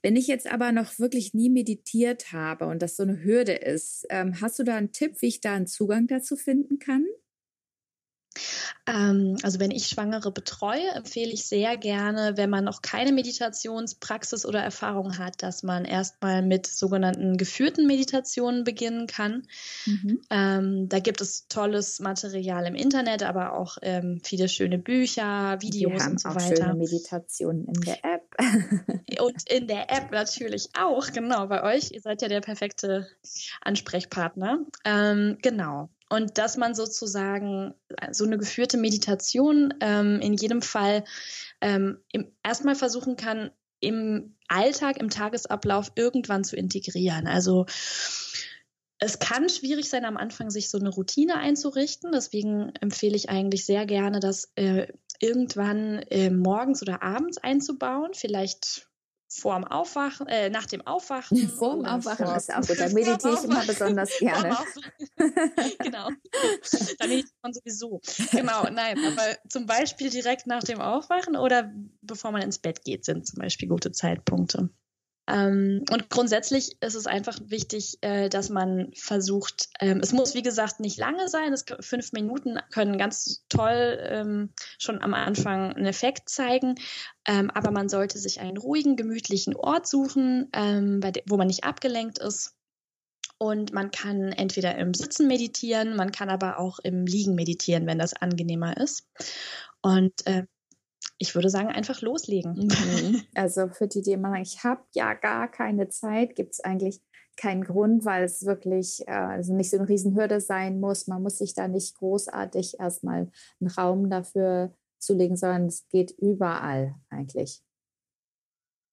Wenn 0.01 0.15
ich 0.15 0.27
jetzt 0.27 0.51
aber 0.51 0.71
noch 0.71 0.99
wirklich 0.99 1.33
nie 1.33 1.49
meditiert 1.49 2.31
habe 2.33 2.65
und 2.65 2.81
das 2.81 2.95
so 2.95 3.03
eine 3.03 3.23
Hürde 3.23 3.53
ist, 3.53 4.05
ähm, 4.09 4.41
hast 4.41 4.59
du 4.59 4.63
da 4.63 4.75
einen 4.75 4.91
Tipp, 4.91 5.21
wie 5.21 5.27
ich 5.27 5.41
da 5.41 5.53
einen 5.53 5.67
Zugang 5.67 6.07
dazu 6.07 6.35
finden 6.35 6.79
kann? 6.79 7.05
Ähm, 8.85 9.37
also 9.43 9.59
wenn 9.59 9.71
ich 9.71 9.87
Schwangere 9.87 10.31
betreue, 10.31 10.87
empfehle 10.95 11.31
ich 11.31 11.45
sehr 11.45 11.77
gerne, 11.77 12.37
wenn 12.37 12.49
man 12.49 12.63
noch 12.63 12.81
keine 12.81 13.11
Meditationspraxis 13.11 14.45
oder 14.45 14.61
Erfahrung 14.61 15.17
hat, 15.17 15.43
dass 15.43 15.63
man 15.63 15.85
erstmal 15.85 16.41
mit 16.41 16.67
sogenannten 16.67 17.37
geführten 17.37 17.87
Meditationen 17.87 18.63
beginnen 18.63 19.07
kann. 19.07 19.47
Mhm. 19.85 20.21
Ähm, 20.29 20.89
da 20.89 20.99
gibt 20.99 21.21
es 21.21 21.47
tolles 21.47 21.99
Material 21.99 22.65
im 22.65 22.75
Internet, 22.75 23.23
aber 23.23 23.53
auch 23.53 23.77
ähm, 23.81 24.21
viele 24.23 24.49
schöne 24.49 24.77
Bücher, 24.77 25.57
Videos 25.61 25.93
Wir 25.93 26.03
haben 26.03 26.11
und 26.11 26.21
so 26.21 26.29
auch 26.29 26.35
weiter. 26.35 26.55
Schöne 26.55 26.75
Meditationen 26.75 27.65
in 27.65 27.81
der 27.81 28.05
App. 28.05 28.35
und 29.21 29.49
in 29.49 29.67
der 29.67 29.91
App 29.91 30.11
natürlich 30.11 30.69
auch, 30.79 31.11
genau, 31.11 31.47
bei 31.47 31.63
euch. 31.63 31.91
Ihr 31.91 32.01
seid 32.01 32.21
ja 32.21 32.27
der 32.27 32.41
perfekte 32.41 33.07
Ansprechpartner. 33.61 34.59
Ähm, 34.85 35.37
genau. 35.41 35.89
Und 36.09 36.37
dass 36.37 36.57
man 36.57 36.73
sozusagen 36.73 37.73
äh, 37.97 38.13
so 38.13 38.25
eine 38.25 38.37
geführte 38.37 38.77
Meditation 38.77 39.73
ähm, 39.81 40.19
in 40.21 40.33
jedem 40.33 40.61
Fall 40.61 41.03
ähm, 41.61 41.99
erstmal 42.43 42.75
versuchen 42.75 43.15
kann, 43.15 43.51
im 43.79 44.35
Alltag, 44.47 44.97
im 44.97 45.09
Tagesablauf 45.09 45.91
irgendwann 45.95 46.43
zu 46.43 46.55
integrieren. 46.55 47.27
Also 47.27 47.65
es 48.99 49.19
kann 49.19 49.49
schwierig 49.49 49.89
sein, 49.89 50.05
am 50.05 50.17
Anfang 50.17 50.49
sich 50.49 50.69
so 50.69 50.79
eine 50.79 50.89
Routine 50.89 51.37
einzurichten. 51.37 52.11
Deswegen 52.11 52.73
empfehle 52.81 53.15
ich 53.15 53.29
eigentlich 53.29 53.65
sehr 53.65 53.85
gerne, 53.85 54.19
das 54.19 54.51
äh, 54.55 54.87
irgendwann 55.19 55.99
äh, 56.09 56.31
morgens 56.31 56.81
oder 56.81 57.03
abends 57.03 57.37
einzubauen. 57.37 58.11
Vielleicht 58.13 58.87
vorm 59.27 59.63
Aufwachen, 59.63 60.27
äh, 60.27 60.49
nach 60.49 60.65
dem 60.65 60.85
Aufwachen. 60.85 61.37
Vorm 61.57 61.85
Aufwachen 61.85 62.25
vor, 62.25 62.35
ist 62.35 62.53
auch 62.53 62.61
gut. 62.61 62.77
Da 62.79 62.89
meditiere 62.89 63.33
ich 63.33 63.43
immer 63.43 63.65
besonders 63.65 64.11
gerne. 64.19 64.57
genau. 65.79 66.09
Da 66.99 67.07
meditiert 67.07 67.35
man 67.41 67.53
sowieso. 67.53 68.01
Genau, 68.31 68.63
nein, 68.69 68.97
aber 69.05 69.37
zum 69.49 69.65
Beispiel 69.65 70.09
direkt 70.09 70.47
nach 70.47 70.63
dem 70.63 70.79
Aufwachen 70.79 71.35
oder 71.35 71.71
bevor 72.01 72.31
man 72.31 72.41
ins 72.41 72.59
Bett 72.59 72.83
geht, 72.83 73.05
sind 73.05 73.27
zum 73.27 73.39
Beispiel 73.39 73.67
gute 73.67 73.91
Zeitpunkte. 73.91 74.69
Ähm, 75.27 75.83
und 75.91 76.09
grundsätzlich 76.09 76.81
ist 76.81 76.95
es 76.95 77.05
einfach 77.05 77.37
wichtig, 77.45 77.97
äh, 78.01 78.29
dass 78.29 78.49
man 78.49 78.91
versucht, 78.95 79.69
ähm, 79.81 79.99
es 80.01 80.13
muss 80.13 80.35
wie 80.35 80.41
gesagt 80.41 80.79
nicht 80.79 80.97
lange 80.97 81.27
sein, 81.27 81.51
es, 81.51 81.65
fünf 81.81 82.13
Minuten 82.13 82.59
können 82.71 82.97
ganz 82.97 83.43
toll 83.49 83.99
ähm, 84.01 84.49
schon 84.79 85.01
am 85.01 85.13
Anfang 85.13 85.73
einen 85.73 85.85
Effekt 85.85 86.29
zeigen, 86.29 86.75
ähm, 87.27 87.51
aber 87.51 87.71
man 87.71 87.89
sollte 87.89 88.17
sich 88.19 88.39
einen 88.39 88.57
ruhigen, 88.57 88.95
gemütlichen 88.95 89.55
Ort 89.55 89.87
suchen, 89.87 90.49
ähm, 90.53 91.01
wo 91.25 91.35
man 91.35 91.47
nicht 91.47 91.65
abgelenkt 91.65 92.19
ist. 92.19 92.53
Und 93.39 93.71
man 93.71 93.91
kann 93.91 94.31
entweder 94.31 94.75
im 94.77 94.95
Sitzen 94.95 95.27
meditieren, 95.27 95.95
man 95.95 96.11
kann 96.11 96.29
aber 96.29 96.57
auch 96.57 96.79
im 96.79 97.05
Liegen 97.05 97.35
meditieren, 97.35 97.85
wenn 97.85 97.99
das 97.99 98.15
angenehmer 98.15 98.77
ist. 98.77 99.05
Und 99.81 100.25
äh, 100.25 100.47
ich 101.17 101.35
würde 101.35 101.49
sagen, 101.49 101.69
einfach 101.69 102.01
loslegen. 102.01 102.53
Mhm. 102.53 103.21
Also 103.35 103.67
für 103.69 103.87
die, 103.87 104.01
die 104.01 104.11
immer 104.11 104.29
sagen, 104.29 104.43
ich 104.43 104.63
habe 104.63 104.81
ja 104.93 105.13
gar 105.13 105.49
keine 105.49 105.89
Zeit, 105.89 106.35
gibt 106.35 106.53
es 106.53 106.59
eigentlich 106.59 107.01
keinen 107.35 107.63
Grund, 107.63 108.03
weil 108.03 108.23
es 108.23 108.45
wirklich 108.45 109.07
äh, 109.07 109.11
also 109.11 109.53
nicht 109.53 109.69
so 109.69 109.77
eine 109.77 109.87
Riesenhürde 109.87 110.41
sein 110.41 110.79
muss. 110.79 111.07
Man 111.07 111.21
muss 111.21 111.37
sich 111.37 111.53
da 111.53 111.67
nicht 111.67 111.95
großartig 111.95 112.79
erstmal 112.79 113.31
einen 113.59 113.69
Raum 113.69 114.09
dafür 114.09 114.73
zulegen, 114.99 115.37
sondern 115.37 115.67
es 115.67 115.87
geht 115.89 116.11
überall 116.11 116.95
eigentlich. 117.09 117.61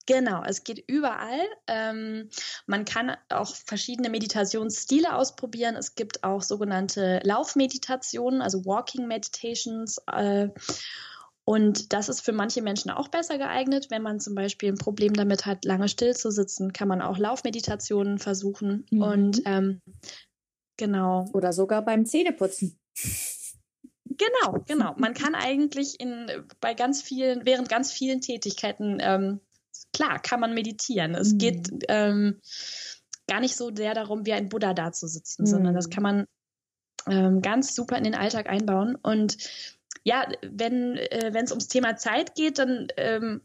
Genau, 0.06 0.42
es 0.44 0.64
geht 0.64 0.84
überall. 0.86 1.40
Ähm, 1.66 2.28
man 2.66 2.84
kann 2.84 3.16
auch 3.30 3.54
verschiedene 3.54 4.10
Meditationsstile 4.10 5.16
ausprobieren. 5.16 5.76
Es 5.76 5.94
gibt 5.94 6.22
auch 6.24 6.42
sogenannte 6.42 7.20
Laufmeditationen, 7.24 8.42
also 8.42 8.66
Walking 8.66 9.06
Meditations. 9.06 9.98
Äh, 10.12 10.50
und 11.46 11.92
das 11.92 12.08
ist 12.08 12.22
für 12.22 12.32
manche 12.32 12.62
Menschen 12.62 12.90
auch 12.90 13.08
besser 13.08 13.36
geeignet. 13.36 13.88
Wenn 13.90 14.02
man 14.02 14.18
zum 14.18 14.34
Beispiel 14.34 14.72
ein 14.72 14.78
Problem 14.78 15.12
damit 15.12 15.44
hat, 15.44 15.64
lange 15.64 15.88
still 15.88 16.16
zu 16.16 16.30
sitzen, 16.30 16.72
kann 16.72 16.88
man 16.88 17.02
auch 17.02 17.18
Laufmeditationen 17.18 18.18
versuchen. 18.18 18.86
Mhm. 18.90 19.02
Und 19.02 19.42
ähm, 19.44 19.80
genau. 20.78 21.26
Oder 21.34 21.52
sogar 21.52 21.84
beim 21.84 22.06
Zähneputzen. 22.06 22.78
Genau, 24.06 24.64
genau. 24.66 24.94
Man 24.96 25.12
kann 25.12 25.34
eigentlich 25.34 26.00
in, 26.00 26.30
bei 26.60 26.72
ganz 26.72 27.02
vielen, 27.02 27.44
während 27.44 27.68
ganz 27.68 27.92
vielen 27.92 28.20
Tätigkeiten, 28.22 28.98
ähm, 29.00 29.40
klar, 29.92 30.20
kann 30.20 30.40
man 30.40 30.54
meditieren. 30.54 31.14
Es 31.14 31.34
mhm. 31.34 31.38
geht 31.38 31.68
ähm, 31.88 32.40
gar 33.28 33.40
nicht 33.40 33.56
so 33.56 33.74
sehr 33.74 33.92
darum, 33.92 34.24
wie 34.24 34.32
ein 34.32 34.48
Buddha 34.48 34.72
da 34.72 34.92
zu 34.92 35.08
sitzen, 35.08 35.42
mhm. 35.42 35.46
sondern 35.46 35.74
das 35.74 35.90
kann 35.90 36.02
man 36.02 36.26
ähm, 37.06 37.42
ganz 37.42 37.74
super 37.74 37.98
in 37.98 38.04
den 38.04 38.14
Alltag 38.14 38.48
einbauen. 38.48 38.96
Und 38.96 39.36
ja, 40.04 40.28
wenn 40.42 40.96
äh, 40.96 41.32
es 41.42 41.50
ums 41.50 41.68
Thema 41.68 41.96
Zeit 41.96 42.34
geht, 42.34 42.58
dann 42.58 42.88
ähm, 42.96 43.40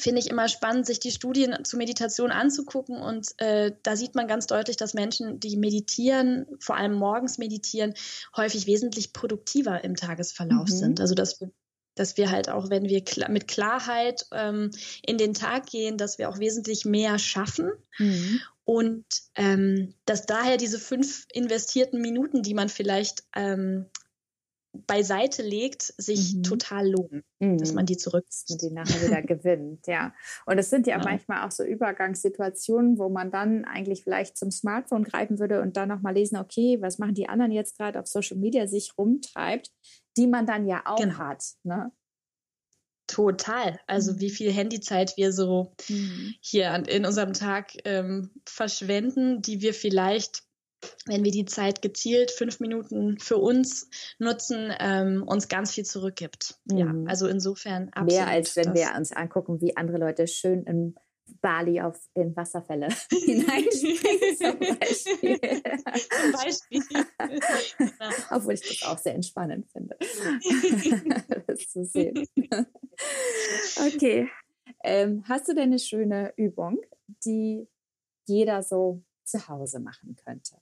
finde 0.00 0.20
ich 0.20 0.30
immer 0.30 0.48
spannend, 0.48 0.86
sich 0.86 1.00
die 1.00 1.10
Studien 1.10 1.64
zu 1.64 1.76
Meditation 1.76 2.30
anzugucken. 2.30 2.96
Und 3.00 3.28
äh, 3.38 3.72
da 3.82 3.96
sieht 3.96 4.14
man 4.14 4.28
ganz 4.28 4.46
deutlich, 4.46 4.76
dass 4.76 4.94
Menschen, 4.94 5.40
die 5.40 5.56
meditieren, 5.56 6.46
vor 6.58 6.76
allem 6.76 6.94
morgens 6.94 7.38
meditieren, 7.38 7.94
häufig 8.36 8.66
wesentlich 8.66 9.12
produktiver 9.12 9.82
im 9.84 9.96
Tagesverlauf 9.96 10.68
mhm. 10.68 10.74
sind. 10.74 11.00
Also 11.00 11.14
dass 11.14 11.40
wir 11.40 11.50
dass 11.96 12.16
wir 12.16 12.30
halt 12.30 12.48
auch, 12.48 12.70
wenn 12.70 12.84
wir 12.84 13.04
klar, 13.04 13.30
mit 13.30 13.48
Klarheit 13.48 14.24
ähm, 14.32 14.70
in 15.04 15.18
den 15.18 15.34
Tag 15.34 15.66
gehen, 15.66 15.98
dass 15.98 16.18
wir 16.18 16.30
auch 16.30 16.38
wesentlich 16.38 16.84
mehr 16.84 17.18
schaffen. 17.18 17.72
Mhm. 17.98 18.40
Und 18.64 19.04
ähm, 19.34 19.94
dass 20.06 20.24
daher 20.24 20.56
diese 20.56 20.78
fünf 20.78 21.26
investierten 21.32 22.00
Minuten, 22.00 22.42
die 22.42 22.54
man 22.54 22.68
vielleicht 22.68 23.24
ähm, 23.34 23.86
beiseite 24.72 25.42
legt, 25.42 25.82
sich 25.96 26.34
mhm. 26.34 26.42
total 26.42 26.88
lohnen, 26.88 27.24
mhm. 27.40 27.58
dass 27.58 27.72
man 27.72 27.86
die 27.86 27.96
zurück 27.96 28.26
und 28.48 28.62
die 28.62 28.70
nachher 28.70 29.04
wieder 29.06 29.22
gewinnt, 29.22 29.86
ja. 29.86 30.14
Und 30.46 30.58
es 30.58 30.70
sind 30.70 30.86
ja, 30.86 30.98
ja, 30.98 31.04
manchmal 31.04 31.46
auch 31.46 31.50
so 31.50 31.64
Übergangssituationen, 31.64 32.98
wo 32.98 33.08
man 33.08 33.30
dann 33.30 33.64
eigentlich 33.64 34.04
vielleicht 34.04 34.36
zum 34.36 34.50
Smartphone 34.50 35.04
greifen 35.04 35.38
würde 35.38 35.60
und 35.60 35.76
dann 35.76 35.88
nochmal 35.88 36.14
lesen, 36.14 36.36
okay, 36.36 36.78
was 36.80 36.98
machen 36.98 37.14
die 37.14 37.28
anderen 37.28 37.52
jetzt 37.52 37.76
gerade 37.76 37.98
auf 37.98 38.06
Social 38.06 38.36
Media 38.36 38.66
sich 38.66 38.96
rumtreibt, 38.96 39.70
die 40.16 40.26
man 40.26 40.46
dann 40.46 40.66
ja 40.66 40.82
auch 40.84 40.96
genau. 40.96 41.18
hat, 41.18 41.44
ne? 41.64 41.92
Total. 43.10 43.80
Also 43.88 44.12
mhm. 44.12 44.20
wie 44.20 44.30
viel 44.30 44.52
Handyzeit 44.52 45.16
wir 45.16 45.32
so 45.32 45.74
mhm. 45.88 46.34
hier 46.40 46.72
in 46.88 47.04
unserem 47.04 47.32
Tag 47.32 47.72
ähm, 47.84 48.30
verschwenden, 48.46 49.42
die 49.42 49.60
wir 49.62 49.74
vielleicht 49.74 50.44
wenn 51.06 51.24
wir 51.24 51.30
die 51.30 51.44
Zeit 51.44 51.82
gezielt 51.82 52.30
fünf 52.30 52.60
Minuten 52.60 53.18
für 53.18 53.36
uns 53.36 53.88
nutzen, 54.18 54.72
ähm, 54.78 55.22
uns 55.26 55.48
ganz 55.48 55.72
viel 55.72 55.84
zurückgibt. 55.84 56.58
Mhm. 56.64 56.76
Ja, 56.76 56.94
also 57.06 57.26
insofern 57.26 57.88
absolut. 57.90 58.12
Mehr 58.12 58.28
als 58.28 58.56
wenn 58.56 58.74
wir 58.74 58.94
uns 58.96 59.12
angucken, 59.12 59.60
wie 59.60 59.76
andere 59.76 59.98
Leute 59.98 60.26
schön 60.26 60.64
in 60.64 60.94
Bali 61.40 61.80
auf 61.80 61.96
in 62.14 62.34
Wasserfälle 62.36 62.88
hineinspringen 63.10 64.36
zum 64.36 64.58
Beispiel. 64.78 65.40
zum 65.40 66.32
Beispiel. 66.32 66.82
genau. 67.78 68.14
Obwohl 68.30 68.54
ich 68.54 68.62
das 68.62 68.88
auch 68.88 68.98
sehr 68.98 69.14
entspannend 69.14 69.68
finde, 69.70 69.96
das 71.46 71.68
zu 71.68 71.84
sehen. 71.84 72.26
okay. 73.86 74.28
Ähm, 74.82 75.24
hast 75.28 75.48
du 75.48 75.54
denn 75.54 75.64
eine 75.64 75.78
schöne 75.78 76.32
Übung, 76.36 76.80
die 77.24 77.68
jeder 78.26 78.62
so 78.62 79.02
zu 79.24 79.48
Hause 79.48 79.80
machen 79.80 80.16
könnte? 80.16 80.56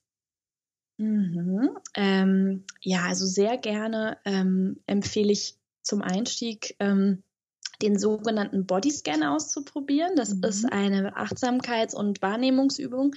Mhm. 0.98 1.70
Ähm, 1.94 2.64
ja, 2.80 3.04
also 3.04 3.24
sehr 3.24 3.56
gerne 3.56 4.18
ähm, 4.24 4.80
empfehle 4.86 5.32
ich 5.32 5.56
zum 5.82 6.02
Einstieg 6.02 6.76
ähm, 6.80 7.22
den 7.80 7.98
sogenannten 7.98 8.66
Bodyscan 8.66 9.22
auszuprobieren. 9.22 10.16
Das 10.16 10.34
mhm. 10.34 10.44
ist 10.44 10.64
eine 10.64 11.16
Achtsamkeits- 11.16 11.94
und 11.94 12.20
Wahrnehmungsübung, 12.20 13.14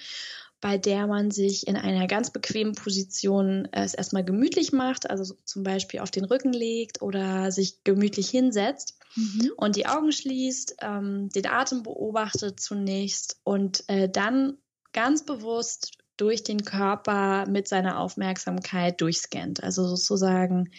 bei 0.61 0.77
der 0.77 1.07
man 1.07 1.31
sich 1.31 1.67
in 1.67 1.75
einer 1.75 2.05
ganz 2.05 2.29
bequemen 2.29 2.75
Position 2.75 3.67
es 3.71 3.95
erstmal 3.95 4.23
gemütlich 4.23 4.71
macht, 4.71 5.09
also 5.09 5.33
zum 5.43 5.63
Beispiel 5.63 6.01
auf 6.01 6.11
den 6.11 6.25
Rücken 6.25 6.53
legt 6.53 7.01
oder 7.01 7.51
sich 7.51 7.83
gemütlich 7.83 8.29
hinsetzt 8.29 8.99
mhm. 9.15 9.51
und 9.57 9.75
die 9.75 9.87
Augen 9.87 10.11
schließt, 10.11 10.75
ähm, 10.81 11.29
den 11.29 11.47
Atem 11.47 11.81
beobachtet 11.81 12.59
zunächst 12.59 13.39
und 13.43 13.83
äh, 13.87 14.07
dann 14.07 14.59
ganz 14.93 15.25
bewusst 15.25 15.93
durch 16.21 16.43
den 16.43 16.63
Körper 16.63 17.47
mit 17.47 17.67
seiner 17.67 17.99
Aufmerksamkeit 17.99 19.01
durchscannt. 19.01 19.63
Also 19.63 19.87
sozusagen 19.87 20.69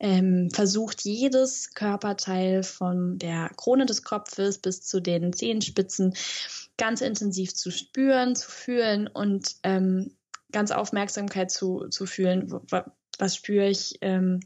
ähm, 0.00 0.50
versucht 0.52 1.02
jedes 1.04 1.72
Körperteil 1.72 2.64
von 2.64 3.16
der 3.18 3.50
Krone 3.56 3.86
des 3.86 4.02
Kopfes 4.02 4.58
bis 4.58 4.82
zu 4.82 5.00
den 5.00 5.32
Zehenspitzen 5.32 6.14
ganz 6.76 7.00
intensiv 7.00 7.54
zu 7.54 7.70
spüren, 7.70 8.34
zu 8.34 8.50
fühlen 8.50 9.06
und 9.06 9.54
ähm, 9.62 10.16
ganz 10.50 10.72
Aufmerksamkeit 10.72 11.52
zu, 11.52 11.88
zu 11.88 12.04
fühlen. 12.04 12.52
Was 13.18 13.36
spüre 13.36 13.68
ich? 13.68 13.98
Ähm, 14.00 14.40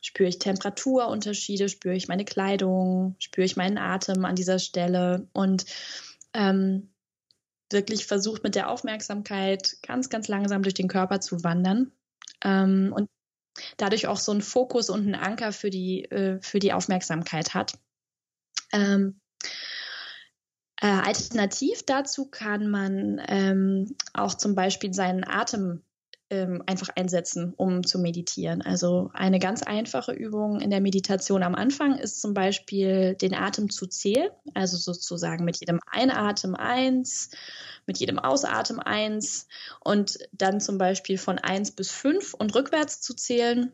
spüre 0.00 0.28
ich 0.28 0.38
Temperaturunterschiede? 0.38 1.68
Spüre 1.68 1.96
ich 1.96 2.06
meine 2.06 2.24
Kleidung? 2.24 3.16
Spüre 3.18 3.44
ich 3.44 3.56
meinen 3.56 3.78
Atem 3.78 4.24
an 4.24 4.36
dieser 4.36 4.60
Stelle? 4.60 5.26
Und 5.32 5.66
ähm, 6.32 6.93
wirklich 7.74 8.06
versucht 8.06 8.42
mit 8.42 8.54
der 8.54 8.70
Aufmerksamkeit 8.70 9.76
ganz, 9.82 10.08
ganz 10.08 10.28
langsam 10.28 10.62
durch 10.62 10.74
den 10.74 10.88
Körper 10.88 11.20
zu 11.20 11.44
wandern 11.44 11.92
ähm, 12.42 12.94
und 12.96 13.10
dadurch 13.76 14.06
auch 14.06 14.16
so 14.16 14.32
einen 14.32 14.40
Fokus 14.40 14.88
und 14.88 15.02
einen 15.02 15.14
Anker 15.14 15.52
für 15.52 15.68
die, 15.68 16.04
äh, 16.06 16.40
für 16.40 16.58
die 16.58 16.72
Aufmerksamkeit 16.72 17.52
hat. 17.52 17.74
Ähm, 18.72 19.20
äh, 20.80 20.86
alternativ 20.86 21.84
dazu 21.84 22.26
kann 22.30 22.70
man 22.70 23.20
ähm, 23.28 23.96
auch 24.12 24.34
zum 24.34 24.54
Beispiel 24.54 24.92
seinen 24.92 25.24
Atem 25.24 25.82
ähm, 26.34 26.62
einfach 26.66 26.88
einsetzen, 26.96 27.54
um 27.56 27.84
zu 27.84 27.98
meditieren. 27.98 28.62
Also 28.62 29.10
eine 29.14 29.38
ganz 29.38 29.62
einfache 29.62 30.12
Übung 30.12 30.60
in 30.60 30.70
der 30.70 30.80
Meditation 30.80 31.42
am 31.42 31.54
Anfang 31.54 31.98
ist 31.98 32.20
zum 32.20 32.34
Beispiel 32.34 33.14
den 33.14 33.34
Atem 33.34 33.70
zu 33.70 33.86
zählen, 33.86 34.30
also 34.54 34.76
sozusagen 34.76 35.44
mit 35.44 35.60
jedem 35.60 35.80
Einatmen 35.86 36.54
eins, 36.56 37.30
mit 37.86 37.98
jedem 37.98 38.18
Ausatmen 38.18 38.80
eins 38.80 39.46
und 39.80 40.18
dann 40.32 40.60
zum 40.60 40.78
Beispiel 40.78 41.18
von 41.18 41.38
eins 41.38 41.70
bis 41.70 41.90
fünf 41.90 42.34
und 42.34 42.54
rückwärts 42.54 43.00
zu 43.00 43.14
zählen 43.14 43.72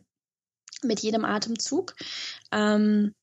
mit 0.82 1.00
jedem 1.00 1.24
Atemzug. 1.24 1.94
Ähm, 2.52 3.14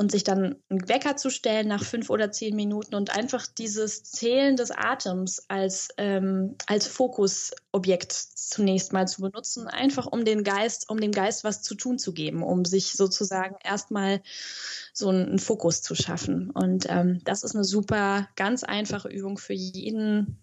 und 0.00 0.10
sich 0.10 0.24
dann 0.24 0.56
einen 0.70 0.88
Wecker 0.88 1.16
zu 1.16 1.28
stellen 1.28 1.68
nach 1.68 1.84
fünf 1.84 2.08
oder 2.08 2.32
zehn 2.32 2.56
Minuten 2.56 2.94
und 2.94 3.14
einfach 3.14 3.46
dieses 3.46 4.02
Zählen 4.02 4.56
des 4.56 4.70
Atems 4.70 5.44
als, 5.48 5.88
ähm, 5.98 6.56
als 6.66 6.86
Fokusobjekt 6.86 8.10
zunächst 8.10 8.94
mal 8.94 9.06
zu 9.06 9.20
benutzen, 9.20 9.68
einfach 9.68 10.06
um 10.06 10.24
den 10.24 10.42
Geist, 10.42 10.88
um 10.88 11.00
dem 11.00 11.12
Geist 11.12 11.44
was 11.44 11.60
zu 11.60 11.74
tun 11.74 11.98
zu 11.98 12.14
geben, 12.14 12.42
um 12.42 12.64
sich 12.64 12.94
sozusagen 12.94 13.56
erstmal 13.62 14.22
so 14.94 15.10
einen, 15.10 15.38
Fokus 15.38 15.82
zu 15.82 15.94
schaffen. 15.94 16.48
Und 16.48 16.86
ähm, 16.88 17.20
das 17.24 17.42
ist 17.42 17.54
eine 17.54 17.64
super, 17.64 18.26
ganz 18.36 18.64
einfache 18.64 19.08
Übung 19.08 19.36
für 19.36 19.52
jeden 19.52 20.42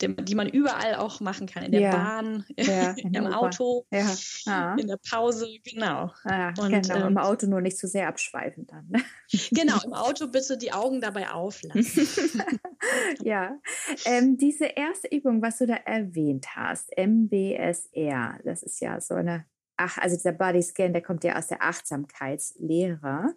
die 0.00 0.34
man 0.34 0.48
überall 0.48 0.94
auch 0.94 1.20
machen 1.20 1.46
kann, 1.46 1.62
in 1.62 1.72
der 1.72 1.80
ja. 1.80 1.90
Bahn, 1.90 2.44
ja, 2.56 2.92
in 2.92 3.14
im 3.14 3.26
Auto, 3.26 3.86
ja. 3.92 4.06
Ah. 4.46 4.74
in 4.78 4.88
der 4.88 4.98
Pause, 5.10 5.48
genau. 5.64 6.12
Ah, 6.24 6.52
und, 6.58 6.70
genau, 6.70 6.96
ähm, 6.96 7.08
im 7.08 7.18
Auto 7.18 7.46
nur 7.46 7.60
nicht 7.60 7.78
zu 7.78 7.86
so 7.86 7.92
sehr 7.92 8.08
abschweifen 8.08 8.66
dann. 8.66 8.88
Ne? 8.88 9.02
Genau, 9.52 9.76
im 9.84 9.92
Auto 9.92 10.26
bitte 10.26 10.58
die 10.58 10.72
Augen 10.72 11.00
dabei 11.00 11.30
auflassen. 11.30 12.42
ja, 13.22 13.56
ähm, 14.04 14.36
diese 14.36 14.66
erste 14.66 15.08
Übung, 15.08 15.40
was 15.42 15.58
du 15.58 15.66
da 15.66 15.74
erwähnt 15.74 16.56
hast, 16.56 16.90
MBSR, 16.96 18.40
das 18.44 18.62
ist 18.62 18.80
ja 18.80 19.00
so 19.00 19.14
eine, 19.14 19.44
ach, 19.76 19.98
also 19.98 20.16
dieser 20.16 20.32
Body 20.32 20.62
Scan, 20.62 20.92
der 20.92 21.02
kommt 21.02 21.24
ja 21.24 21.36
aus 21.36 21.46
der 21.46 21.62
Achtsamkeitslehre. 21.62 23.34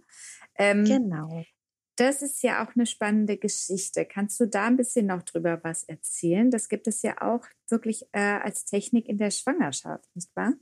Ähm, 0.58 0.86
genau. 0.86 1.44
Das 1.96 2.22
ist 2.22 2.42
ja 2.42 2.66
auch 2.66 2.76
eine 2.76 2.86
spannende 2.86 3.38
Geschichte. 3.38 4.06
Kannst 4.06 4.40
du 4.40 4.48
da 4.48 4.66
ein 4.66 4.78
bisschen 4.78 5.06
noch 5.06 5.22
drüber 5.24 5.60
was 5.64 5.84
erzählen? 5.84 6.50
Das 6.50 6.68
gibt 6.68 6.88
es 6.88 7.04
ja 7.04 7.22
auch 7.22 7.46
wirklich 7.70 8.08
äh, 8.14 8.20
als 8.20 8.66
Technik 8.66 9.08
in 9.08 9.18
der 9.18 9.32
Schwangerschaft, 9.32 10.10
nicht 10.16 10.36
wahr? 10.36 10.54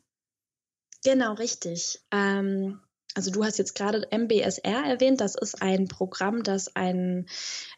Genau, 1.03 1.33
richtig. 1.33 2.01
Ähm, 2.11 2.81
also 3.15 3.31
du 3.31 3.43
hast 3.43 3.57
jetzt 3.57 3.75
gerade 3.75 4.07
MBSR 4.11 4.85
erwähnt. 4.85 5.19
Das 5.19 5.35
ist 5.35 5.61
ein 5.61 5.87
Programm, 5.87 6.43
das 6.43 6.75
ein 6.75 7.27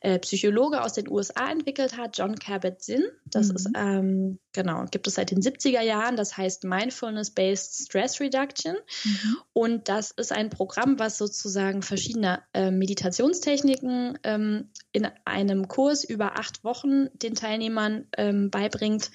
äh, 0.02 0.20
Psychologe 0.20 0.82
aus 0.82 0.94
den 0.94 1.10
USA 1.10 1.52
entwickelt 1.52 1.98
hat, 1.98 2.18
John 2.18 2.36
Cabot-Zinn. 2.36 3.04
Das 3.26 3.50
mhm. 3.50 3.56
ist, 3.56 3.70
ähm, 3.76 4.40
genau, 4.52 4.86
gibt 4.92 5.08
es 5.08 5.16
seit 5.16 5.32
den 5.32 5.42
70er 5.42 5.82
Jahren. 5.82 6.16
Das 6.16 6.38
heißt 6.38 6.66
Mindfulness-Based 6.66 7.86
Stress 7.86 8.20
Reduction. 8.20 8.76
Mhm. 9.04 9.38
Und 9.54 9.90
das 9.90 10.12
ist 10.12 10.32
ein 10.32 10.50
Programm, 10.50 11.00
was 11.00 11.18
sozusagen 11.18 11.82
verschiedene 11.82 12.44
äh, 12.54 12.70
Meditationstechniken 12.70 14.20
ähm, 14.24 14.70
in 14.92 15.08
einem 15.26 15.68
Kurs 15.68 16.04
über 16.04 16.40
acht 16.40 16.64
Wochen 16.64 17.08
den 17.14 17.34
Teilnehmern 17.34 18.08
ähm, 18.18 18.52
beibringt 18.52 19.10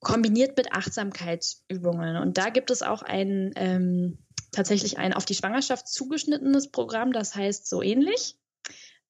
kombiniert 0.00 0.56
mit 0.56 0.72
Achtsamkeitsübungen. 0.72 2.16
Und 2.16 2.38
da 2.38 2.50
gibt 2.50 2.70
es 2.70 2.82
auch 2.82 3.02
ein 3.02 3.52
ähm, 3.56 4.18
tatsächlich 4.52 4.98
ein 4.98 5.12
auf 5.12 5.24
die 5.24 5.34
Schwangerschaft 5.34 5.88
zugeschnittenes 5.88 6.70
Programm, 6.70 7.12
das 7.12 7.34
heißt 7.34 7.68
so 7.68 7.82
ähnlich. 7.82 8.36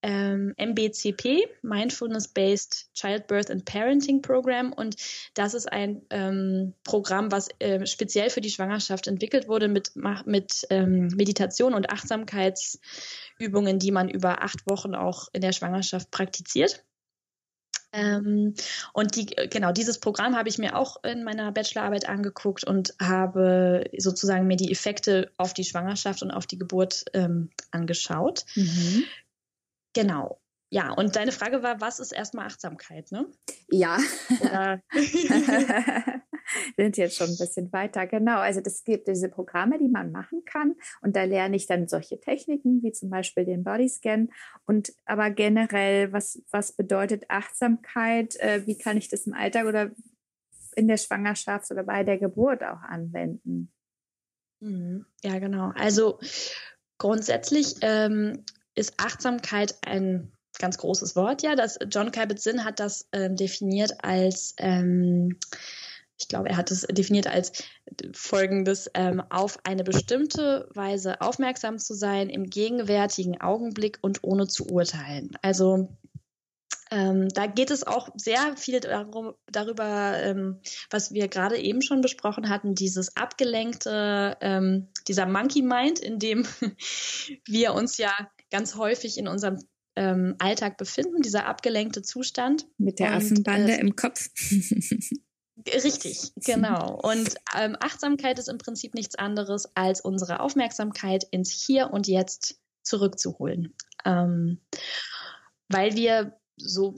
Ähm, 0.00 0.54
MBCP, 0.56 1.48
Mindfulness-Based 1.62 2.94
Childbirth 2.94 3.50
and 3.50 3.64
Parenting 3.64 4.22
Program. 4.22 4.72
Und 4.72 4.94
das 5.34 5.54
ist 5.54 5.70
ein 5.72 6.02
ähm, 6.10 6.74
Programm, 6.84 7.32
was 7.32 7.48
äh, 7.58 7.84
speziell 7.84 8.30
für 8.30 8.40
die 8.40 8.50
Schwangerschaft 8.50 9.08
entwickelt 9.08 9.48
wurde 9.48 9.66
mit, 9.66 9.92
mit 10.24 10.66
ähm, 10.70 11.08
Meditation 11.16 11.74
und 11.74 11.90
Achtsamkeitsübungen, 11.90 13.80
die 13.80 13.90
man 13.90 14.08
über 14.08 14.42
acht 14.42 14.70
Wochen 14.70 14.94
auch 14.94 15.26
in 15.32 15.40
der 15.40 15.52
Schwangerschaft 15.52 16.12
praktiziert. 16.12 16.84
Ähm, 17.92 18.54
und 18.92 19.16
die, 19.16 19.26
genau, 19.26 19.72
dieses 19.72 19.98
Programm 19.98 20.36
habe 20.36 20.48
ich 20.48 20.58
mir 20.58 20.76
auch 20.76 21.02
in 21.04 21.24
meiner 21.24 21.50
Bachelorarbeit 21.52 22.08
angeguckt 22.08 22.64
und 22.64 22.94
habe 23.00 23.88
sozusagen 23.96 24.46
mir 24.46 24.56
die 24.56 24.70
Effekte 24.70 25.30
auf 25.38 25.54
die 25.54 25.64
Schwangerschaft 25.64 26.22
und 26.22 26.30
auf 26.30 26.46
die 26.46 26.58
Geburt 26.58 27.06
ähm, 27.14 27.50
angeschaut. 27.70 28.44
Mhm. 28.54 29.04
Genau. 29.94 30.40
Ja, 30.70 30.92
und 30.92 31.16
deine 31.16 31.32
Frage 31.32 31.62
war, 31.62 31.80
was 31.80 31.98
ist 31.98 32.12
erstmal 32.12 32.46
Achtsamkeit, 32.46 33.10
ne? 33.10 33.26
Ja. 33.70 33.98
sind 36.76 36.96
jetzt 36.96 37.16
schon 37.16 37.28
ein 37.28 37.38
bisschen 37.38 37.72
weiter. 37.72 38.06
Genau, 38.06 38.38
also 38.38 38.60
es 38.64 38.84
gibt 38.84 39.08
diese 39.08 39.28
Programme, 39.28 39.78
die 39.78 39.88
man 39.88 40.12
machen 40.12 40.44
kann 40.44 40.74
und 41.00 41.16
da 41.16 41.24
lerne 41.24 41.56
ich 41.56 41.66
dann 41.66 41.88
solche 41.88 42.20
Techniken 42.20 42.82
wie 42.82 42.92
zum 42.92 43.10
Beispiel 43.10 43.44
den 43.44 43.64
Bodyscan 43.64 44.30
und 44.66 44.92
aber 45.04 45.30
generell, 45.30 46.12
was, 46.12 46.42
was 46.50 46.72
bedeutet 46.72 47.24
Achtsamkeit? 47.28 48.36
Äh, 48.36 48.66
wie 48.66 48.76
kann 48.76 48.96
ich 48.96 49.08
das 49.08 49.26
im 49.26 49.34
Alltag 49.34 49.66
oder 49.66 49.90
in 50.76 50.88
der 50.88 50.96
Schwangerschaft 50.96 51.70
oder 51.70 51.82
bei 51.82 52.04
der 52.04 52.18
Geburt 52.18 52.62
auch 52.62 52.82
anwenden? 52.82 53.72
Mhm. 54.60 55.06
Ja, 55.22 55.38
genau. 55.38 55.72
Also 55.74 56.18
grundsätzlich 56.98 57.76
ähm, 57.82 58.44
ist 58.74 58.94
Achtsamkeit 58.98 59.76
ein 59.86 60.32
ganz 60.58 60.78
großes 60.78 61.16
Wort, 61.16 61.42
ja. 61.42 61.54
Das 61.54 61.78
John 61.90 62.12
Kabat-Zinn 62.12 62.64
hat 62.64 62.80
das 62.80 63.08
ähm, 63.12 63.36
definiert 63.36 63.92
als 64.02 64.54
ähm, 64.58 65.38
ich 66.18 66.28
glaube, 66.28 66.48
er 66.48 66.56
hat 66.56 66.70
es 66.70 66.82
definiert 66.82 67.26
als 67.26 67.52
folgendes, 68.12 68.90
ähm, 68.94 69.22
auf 69.30 69.58
eine 69.64 69.84
bestimmte 69.84 70.68
Weise 70.74 71.20
aufmerksam 71.20 71.78
zu 71.78 71.94
sein 71.94 72.28
im 72.28 72.44
gegenwärtigen 72.44 73.40
Augenblick 73.40 73.98
und 74.02 74.24
ohne 74.24 74.48
zu 74.48 74.66
urteilen. 74.66 75.30
Also 75.42 75.96
ähm, 76.90 77.28
da 77.28 77.46
geht 77.46 77.70
es 77.70 77.86
auch 77.86 78.08
sehr 78.16 78.56
viel 78.56 78.80
darum, 78.80 79.34
darüber, 79.46 80.14
ähm, 80.16 80.60
was 80.90 81.12
wir 81.12 81.28
gerade 81.28 81.58
eben 81.58 81.82
schon 81.82 82.00
besprochen 82.00 82.48
hatten, 82.48 82.74
dieses 82.74 83.14
abgelenkte, 83.16 84.36
ähm, 84.40 84.88
dieser 85.06 85.26
Monkey 85.26 85.62
Mind, 85.62 85.98
in 85.98 86.18
dem 86.18 86.46
wir 87.46 87.74
uns 87.74 87.98
ja 87.98 88.12
ganz 88.50 88.76
häufig 88.76 89.18
in 89.18 89.28
unserem 89.28 89.58
ähm, 89.96 90.36
Alltag 90.38 90.78
befinden, 90.78 91.20
dieser 91.20 91.46
abgelenkte 91.46 92.02
Zustand. 92.02 92.66
Mit 92.78 92.98
der 92.98 93.14
Affenbande 93.14 93.72
äh, 93.72 93.80
im 93.80 93.94
Kopf. 93.94 94.30
Richtig, 95.66 96.32
genau. 96.36 97.00
Und 97.02 97.34
ähm, 97.56 97.76
Achtsamkeit 97.80 98.38
ist 98.38 98.48
im 98.48 98.58
Prinzip 98.58 98.94
nichts 98.94 99.16
anderes, 99.16 99.68
als 99.74 100.00
unsere 100.00 100.40
Aufmerksamkeit 100.40 101.24
ins 101.30 101.50
Hier 101.50 101.90
und 101.90 102.06
Jetzt 102.06 102.60
zurückzuholen. 102.82 103.74
Ähm, 104.04 104.60
weil 105.68 105.94
wir 105.96 106.38
so, 106.56 106.94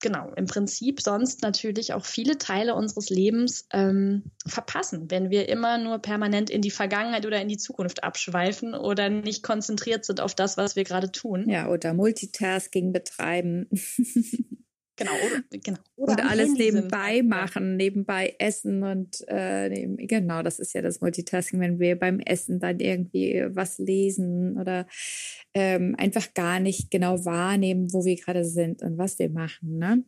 genau, 0.00 0.32
im 0.36 0.46
Prinzip 0.46 1.00
sonst 1.00 1.42
natürlich 1.42 1.92
auch 1.92 2.04
viele 2.04 2.38
Teile 2.38 2.74
unseres 2.74 3.10
Lebens 3.10 3.66
ähm, 3.72 4.30
verpassen, 4.46 5.10
wenn 5.10 5.30
wir 5.30 5.48
immer 5.48 5.78
nur 5.78 5.98
permanent 5.98 6.50
in 6.50 6.62
die 6.62 6.70
Vergangenheit 6.70 7.26
oder 7.26 7.40
in 7.40 7.48
die 7.48 7.58
Zukunft 7.58 8.04
abschweifen 8.04 8.74
oder 8.74 9.08
nicht 9.08 9.42
konzentriert 9.42 10.04
sind 10.04 10.20
auf 10.20 10.34
das, 10.34 10.56
was 10.56 10.76
wir 10.76 10.84
gerade 10.84 11.10
tun. 11.12 11.48
Ja, 11.48 11.68
oder 11.68 11.94
Multitasking 11.94 12.92
betreiben. 12.92 13.68
Genau, 14.96 15.12
oder, 15.12 15.42
genau. 15.50 15.78
Oder 15.96 16.12
und 16.12 16.30
alles 16.30 16.48
Handy 16.50 16.64
nebenbei 16.64 17.16
sind. 17.16 17.28
machen, 17.28 17.76
nebenbei 17.76 18.34
essen 18.38 18.84
und 18.84 19.24
äh, 19.26 19.68
neben, 19.68 19.96
genau, 19.96 20.42
das 20.42 20.60
ist 20.60 20.72
ja 20.72 20.82
das 20.82 21.00
Multitasking, 21.00 21.58
wenn 21.60 21.80
wir 21.80 21.98
beim 21.98 22.20
Essen 22.20 22.60
dann 22.60 22.78
irgendwie 22.78 23.44
was 23.48 23.78
lesen 23.78 24.56
oder 24.56 24.86
ähm, 25.52 25.96
einfach 25.98 26.32
gar 26.34 26.60
nicht 26.60 26.92
genau 26.92 27.24
wahrnehmen, 27.24 27.92
wo 27.92 28.04
wir 28.04 28.14
gerade 28.14 28.44
sind 28.44 28.82
und 28.82 28.96
was 28.96 29.18
wir 29.18 29.30
machen, 29.30 29.78
ne? 29.78 30.04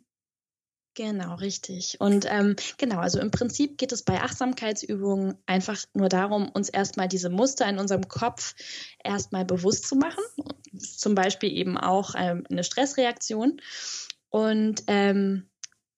Genau, 0.97 1.35
richtig. 1.35 2.01
Und 2.01 2.25
ähm, 2.27 2.57
genau, 2.79 3.01
also 3.01 3.21
im 3.21 3.31
Prinzip 3.31 3.77
geht 3.77 3.93
es 3.93 4.03
bei 4.03 4.23
Achtsamkeitsübungen 4.23 5.37
einfach 5.45 5.85
nur 5.93 6.09
darum, 6.09 6.49
uns 6.49 6.71
erstmal 6.71 7.07
diese 7.07 7.29
Muster 7.29 7.69
in 7.69 7.79
unserem 7.79 8.09
Kopf 8.09 8.55
erstmal 9.05 9.45
bewusst 9.45 9.87
zu 9.87 9.97
machen. 9.97 10.25
Zum 10.79 11.15
Beispiel 11.15 11.53
eben 11.53 11.77
auch 11.77 12.15
ähm, 12.17 12.45
eine 12.51 12.65
Stressreaktion 12.65 13.61
und 14.31 14.83
ähm, 14.87 15.49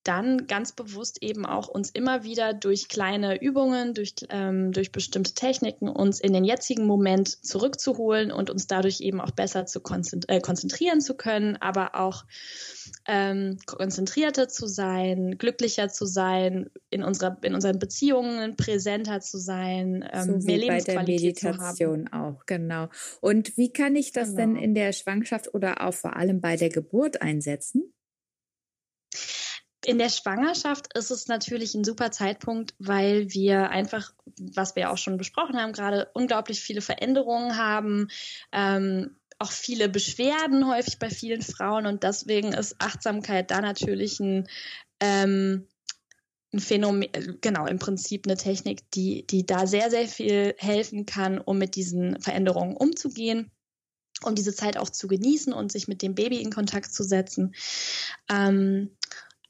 dann 0.08 0.46
ganz 0.46 0.72
bewusst 0.72 1.22
eben 1.22 1.44
auch 1.44 1.68
uns 1.68 1.90
immer 1.90 2.24
wieder 2.24 2.54
durch 2.54 2.88
kleine 2.88 3.42
Übungen, 3.42 3.92
durch, 3.92 4.14
ähm, 4.30 4.72
durch 4.72 4.90
bestimmte 4.90 5.34
Techniken 5.34 5.86
uns 5.86 6.18
in 6.18 6.32
den 6.32 6.44
jetzigen 6.44 6.86
Moment 6.86 7.44
zurückzuholen 7.44 8.32
und 8.32 8.48
uns 8.48 8.66
dadurch 8.66 9.02
eben 9.02 9.20
auch 9.20 9.32
besser 9.32 9.66
zu 9.66 9.80
konzentri 9.80 10.36
äh, 10.36 10.40
konzentrieren 10.40 11.02
zu 11.02 11.14
können, 11.14 11.56
aber 11.56 11.94
auch 11.94 12.24
ähm, 13.06 13.58
konzentrierter 13.66 14.48
zu 14.48 14.66
sein, 14.66 15.36
glücklicher 15.36 15.90
zu 15.90 16.06
sein, 16.06 16.70
in, 16.88 17.02
unserer, 17.02 17.36
in 17.42 17.54
unseren 17.54 17.78
Beziehungen 17.78 18.56
präsenter 18.56 19.20
zu 19.20 19.36
sein, 19.36 20.08
ähm, 20.10 20.40
so 20.40 20.46
mehr 20.46 20.56
Lebensqualität 20.56 20.86
bei 20.86 20.94
der 20.94 21.52
Meditation 21.52 22.06
zu 22.06 22.12
haben. 22.12 22.36
auch, 22.36 22.46
genau. 22.46 22.88
Und 23.20 23.58
wie 23.58 23.74
kann 23.74 23.94
ich 23.94 24.12
das 24.12 24.34
genau. 24.34 24.38
denn 24.38 24.56
in 24.56 24.74
der 24.74 24.92
Schwangerschaft 24.92 25.52
oder 25.52 25.86
auch 25.86 25.92
vor 25.92 26.16
allem 26.16 26.40
bei 26.40 26.56
der 26.56 26.70
Geburt 26.70 27.20
einsetzen? 27.20 27.92
In 29.84 29.98
der 29.98 30.10
Schwangerschaft 30.10 30.92
ist 30.96 31.10
es 31.10 31.28
natürlich 31.28 31.74
ein 31.74 31.84
super 31.84 32.10
Zeitpunkt, 32.10 32.74
weil 32.78 33.32
wir 33.32 33.70
einfach, 33.70 34.12
was 34.52 34.76
wir 34.76 34.90
auch 34.90 34.98
schon 34.98 35.16
besprochen 35.16 35.56
haben, 35.56 35.72
gerade 35.72 36.10
unglaublich 36.14 36.60
viele 36.60 36.80
Veränderungen 36.80 37.56
haben, 37.56 38.08
ähm, 38.52 39.16
auch 39.38 39.52
viele 39.52 39.88
Beschwerden 39.88 40.68
häufig 40.68 40.98
bei 40.98 41.10
vielen 41.10 41.42
Frauen 41.42 41.86
und 41.86 42.02
deswegen 42.02 42.52
ist 42.52 42.76
Achtsamkeit 42.80 43.50
da 43.50 43.60
natürlich 43.60 44.18
ein, 44.20 44.48
ähm, 45.00 45.68
ein 46.52 46.60
Phänomen, 46.60 47.38
genau, 47.40 47.66
im 47.66 47.78
Prinzip 47.78 48.26
eine 48.26 48.36
Technik, 48.36 48.90
die, 48.90 49.26
die 49.26 49.46
da 49.46 49.66
sehr, 49.66 49.90
sehr 49.90 50.08
viel 50.08 50.54
helfen 50.58 51.06
kann, 51.06 51.38
um 51.38 51.56
mit 51.58 51.76
diesen 51.76 52.20
Veränderungen 52.20 52.76
umzugehen. 52.76 53.52
um 54.24 54.34
diese 54.34 54.54
Zeit 54.54 54.76
auch 54.76 54.90
zu 54.90 55.06
genießen 55.06 55.52
und 55.52 55.70
sich 55.70 55.86
mit 55.88 56.02
dem 56.02 56.14
Baby 56.14 56.42
in 56.42 56.50
Kontakt 56.50 56.92
zu 56.92 57.04
setzen. 57.04 57.54
Ähm, 58.28 58.97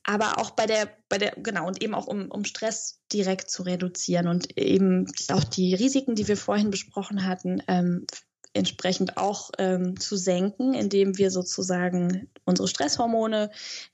aber 0.09 0.39
auch 0.39 0.53
bei 0.53 0.65
der, 0.65 0.89
bei 1.11 1.19
der, 1.19 1.33
genau, 1.33 1.67
und 1.67 1.83
eben 1.83 1.95
auch 1.95 2.07
um, 2.07 2.31
um 2.31 2.45
Stress 2.45 3.03
direkt 3.13 3.51
zu 3.51 3.63
reduzieren 3.63 4.27
und 4.27 4.57
eben 4.57 5.07
auch 5.31 5.45
die 5.45 5.75
Risiken, 5.75 6.15
die 6.15 6.27
wir 6.27 6.39
vorhin 6.39 6.71
besprochen 6.71 7.27
hatten, 7.27 7.63
ähm, 7.69 8.07
entsprechend 8.55 9.19
auch 9.19 9.51
ähm, 9.59 10.01
zu 10.01 10.17
senken, 10.17 10.73
indem 10.73 11.19
wir 11.19 11.31
sozusagen 11.31 12.31
unsere 12.47 12.69
Stresshormone 12.69 13.51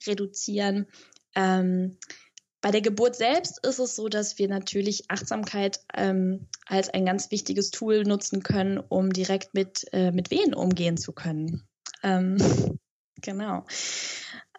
reduzieren. 0.06 0.86
Ähm, 1.34 1.98
bei 2.60 2.70
der 2.70 2.80
Geburt 2.80 3.16
selbst 3.16 3.66
ist 3.66 3.80
es 3.80 3.96
so, 3.96 4.08
dass 4.08 4.38
wir 4.38 4.46
natürlich 4.46 5.10
Achtsamkeit 5.10 5.80
ähm, 5.94 6.46
als 6.66 6.90
ein 6.90 7.06
ganz 7.06 7.32
wichtiges 7.32 7.72
Tool 7.72 8.04
nutzen 8.04 8.44
können, 8.44 8.78
um 8.78 9.12
direkt 9.12 9.52
mit, 9.52 9.86
äh, 9.92 10.12
mit 10.12 10.30
Wehen 10.30 10.54
umgehen 10.54 10.96
zu 10.96 11.12
können. 11.12 11.66
Ähm, 12.04 12.36
genau. 13.20 13.66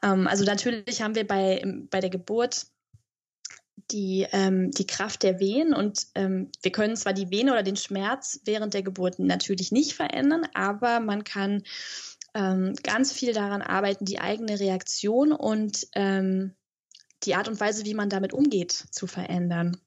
Ähm, 0.03 0.27
also 0.27 0.43
natürlich 0.43 1.01
haben 1.01 1.15
wir 1.15 1.27
bei, 1.27 1.63
bei 1.89 1.99
der 1.99 2.09
Geburt 2.09 2.67
die, 3.91 4.25
ähm, 4.31 4.71
die 4.71 4.87
Kraft 4.87 5.23
der 5.23 5.39
Wehen 5.39 5.73
und 5.73 6.07
ähm, 6.15 6.49
wir 6.61 6.71
können 6.71 6.95
zwar 6.95 7.13
die 7.13 7.29
Wehen 7.29 7.49
oder 7.49 7.61
den 7.61 7.75
Schmerz 7.75 8.41
während 8.45 8.73
der 8.73 8.83
Geburt 8.83 9.19
natürlich 9.19 9.71
nicht 9.71 9.93
verändern, 9.93 10.47
aber 10.53 10.99
man 10.99 11.23
kann 11.23 11.63
ähm, 12.33 12.73
ganz 12.83 13.11
viel 13.11 13.33
daran 13.33 13.61
arbeiten, 13.61 14.05
die 14.05 14.19
eigene 14.19 14.59
Reaktion 14.59 15.31
und 15.31 15.87
ähm, 15.93 16.55
die 17.23 17.35
Art 17.35 17.47
und 17.47 17.59
Weise, 17.59 17.85
wie 17.85 17.93
man 17.93 18.09
damit 18.09 18.33
umgeht, 18.33 18.71
zu 18.71 19.07
verändern. 19.07 19.77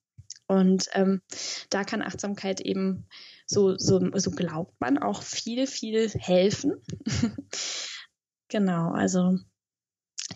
Und 0.47 0.89
ähm, 0.93 1.21
da 1.69 1.85
kann 1.85 2.03
Achtsamkeit 2.03 2.61
eben, 2.61 3.07
so, 3.47 3.77
so, 3.77 4.01
so 4.15 4.31
glaubt 4.31 4.81
man, 4.81 4.99
auch 4.99 5.23
viel, 5.23 5.67
viel 5.67 6.09
helfen. 6.11 6.83
genau, 8.49 8.93
also 8.93 9.39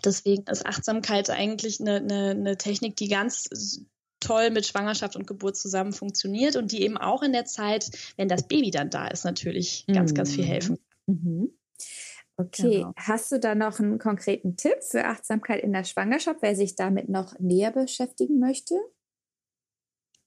deswegen 0.03 0.43
ist 0.43 0.65
Achtsamkeit 0.65 1.29
eigentlich 1.29 1.79
eine, 1.79 1.97
eine, 1.97 2.29
eine 2.31 2.57
Technik, 2.57 2.95
die 2.95 3.07
ganz 3.07 3.49
toll 4.19 4.51
mit 4.51 4.65
Schwangerschaft 4.65 5.15
und 5.15 5.27
Geburt 5.27 5.57
zusammen 5.57 5.91
funktioniert 5.91 6.55
und 6.55 6.71
die 6.71 6.81
eben 6.81 6.97
auch 6.97 7.23
in 7.23 7.33
der 7.33 7.45
Zeit, 7.45 7.91
wenn 8.15 8.29
das 8.29 8.47
Baby 8.47 8.71
dann 8.71 8.89
da 8.89 9.07
ist, 9.07 9.25
natürlich 9.25 9.85
ganz, 9.87 10.11
mhm. 10.11 10.15
ganz 10.15 10.33
viel 10.33 10.45
mhm. 10.45 10.49
helfen 10.49 10.77
kann. 10.77 11.15
Mhm. 11.15 11.57
Okay, 12.35 12.77
genau. 12.77 12.93
hast 12.95 13.31
du 13.31 13.39
da 13.39 13.53
noch 13.53 13.79
einen 13.79 13.99
konkreten 13.99 14.57
Tipp 14.57 14.81
für 14.81 15.05
Achtsamkeit 15.05 15.61
in 15.63 15.71
der 15.71 15.83
Schwangerschaft, 15.83 16.41
wer 16.41 16.55
sich 16.55 16.75
damit 16.75 17.07
noch 17.07 17.37
näher 17.39 17.71
beschäftigen 17.71 18.39
möchte? 18.39 18.75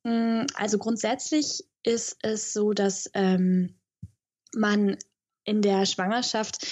Mm, 0.04 0.46
also 0.54 0.78
grundsätzlich 0.78 1.64
ist 1.82 2.18
es 2.22 2.52
so, 2.52 2.72
dass 2.72 3.10
ähm, 3.14 3.74
man 4.54 4.96
in 5.42 5.62
der 5.62 5.84
Schwangerschaft 5.84 6.66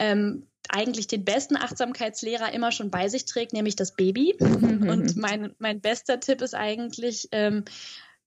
ähm, 0.00 0.48
eigentlich 0.70 1.06
den 1.06 1.24
besten 1.24 1.56
Achtsamkeitslehrer 1.56 2.52
immer 2.52 2.72
schon 2.72 2.90
bei 2.90 3.08
sich 3.08 3.24
trägt, 3.24 3.52
nämlich 3.52 3.76
das 3.76 3.94
Baby. 3.94 4.36
Und 4.40 5.16
mein, 5.16 5.54
mein 5.58 5.80
bester 5.80 6.20
Tipp 6.20 6.42
ist 6.42 6.54
eigentlich, 6.54 7.28
ähm, 7.32 7.64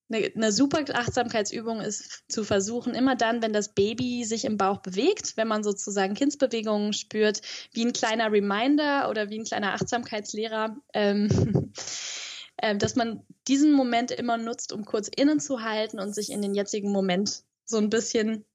eine, 0.10 0.32
eine 0.36 0.52
super 0.52 0.84
Achtsamkeitsübung 0.94 1.82
ist 1.82 2.24
zu 2.30 2.44
versuchen, 2.44 2.96
immer 2.96 3.16
dann, 3.16 3.42
wenn 3.42 3.54
das 3.54 3.74
Baby 3.74 4.24
sich 4.24 4.46
im 4.46 4.58
Bauch 4.58 4.78
bewegt, 4.80 5.36
wenn 5.36 5.48
man 5.48 5.64
sozusagen 5.64 6.14
Kindsbewegungen 6.14 6.94
spürt, 6.94 7.42
wie 7.74 7.86
ein 7.86 7.94
kleiner 7.94 8.32
Reminder 8.32 9.10
oder 9.10 9.30
wie 9.30 9.40
ein 9.40 9.46
kleiner 9.46 9.74
Achtsamkeitslehrer, 9.74 10.78
ähm, 10.94 11.74
äh, 12.58 12.76
dass 12.78 12.96
man 12.96 13.26
diesen 13.48 13.74
Moment 13.74 14.12
immer 14.12 14.38
nutzt, 14.38 14.72
um 14.72 14.86
kurz 14.86 15.10
innezuhalten 15.10 16.00
und 16.00 16.16
sich 16.16 16.32
in 16.32 16.42
den 16.42 16.56
jetzigen 16.56 16.92
Moment 16.92 17.44
so 17.66 17.78
ein 17.78 17.90
bisschen 17.90 18.46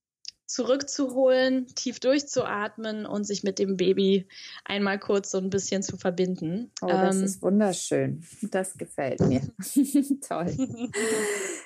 zurückzuholen, 0.53 1.67
tief 1.75 1.99
durchzuatmen 1.99 3.07
und 3.07 3.25
sich 3.25 3.43
mit 3.43 3.59
dem 3.59 3.79
Baby 3.79 4.29
einmal 4.67 4.99
kurz 4.99 5.31
so 5.31 5.39
ein 5.39 5.49
bisschen 5.49 5.83
zu 5.83 5.97
verbinden. 5.97 6.71
Oh, 6.83 6.89
das 6.89 7.17
ähm, 7.17 7.25
ist 7.25 7.43
wunderschön. 7.43 8.23
Das 8.43 8.77
gefällt 8.77 9.21
mir. 9.21 9.41
Toll. 10.29 10.49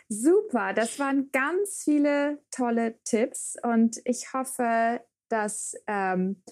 Super, 0.09 0.73
das 0.73 1.01
waren 1.01 1.31
ganz 1.33 1.83
viele 1.85 2.39
tolle 2.53 2.95
Tipps 3.03 3.57
und 3.61 4.01
ich 4.05 4.33
hoffe, 4.33 5.01
dass 5.29 5.75
ähm, 5.87 6.43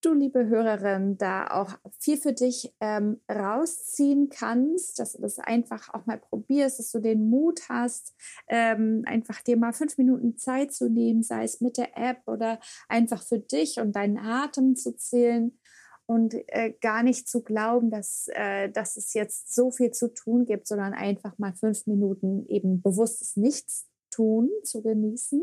du, 0.00 0.12
liebe 0.12 0.46
Hörerin, 0.46 1.16
da 1.16 1.46
auch 1.48 1.78
viel 1.98 2.16
für 2.16 2.32
dich 2.32 2.74
ähm, 2.80 3.20
rausziehen 3.30 4.28
kannst, 4.28 4.98
dass 4.98 5.12
du 5.12 5.22
das 5.22 5.38
einfach 5.38 5.92
auch 5.94 6.06
mal 6.06 6.18
probierst, 6.18 6.78
dass 6.78 6.90
du 6.90 7.00
den 7.00 7.28
Mut 7.28 7.68
hast, 7.68 8.14
ähm, 8.48 9.02
einfach 9.06 9.40
dir 9.42 9.56
mal 9.56 9.72
fünf 9.72 9.98
Minuten 9.98 10.36
Zeit 10.36 10.72
zu 10.72 10.88
nehmen, 10.88 11.22
sei 11.22 11.44
es 11.44 11.60
mit 11.60 11.76
der 11.76 11.96
App 11.96 12.22
oder 12.26 12.60
einfach 12.88 13.22
für 13.22 13.38
dich 13.38 13.80
und 13.80 13.96
deinen 13.96 14.18
Atem 14.18 14.76
zu 14.76 14.96
zählen 14.96 15.58
und 16.06 16.34
äh, 16.48 16.74
gar 16.80 17.02
nicht 17.02 17.28
zu 17.28 17.42
glauben, 17.42 17.90
dass, 17.90 18.28
äh, 18.34 18.68
dass 18.70 18.96
es 18.96 19.14
jetzt 19.14 19.54
so 19.54 19.70
viel 19.70 19.90
zu 19.90 20.12
tun 20.12 20.44
gibt, 20.44 20.66
sondern 20.66 20.92
einfach 20.92 21.38
mal 21.38 21.54
fünf 21.54 21.86
Minuten 21.86 22.46
eben 22.46 22.82
bewusstes 22.82 23.36
Nichts 23.36 23.88
tun 24.10 24.50
zu 24.62 24.82
genießen 24.82 25.42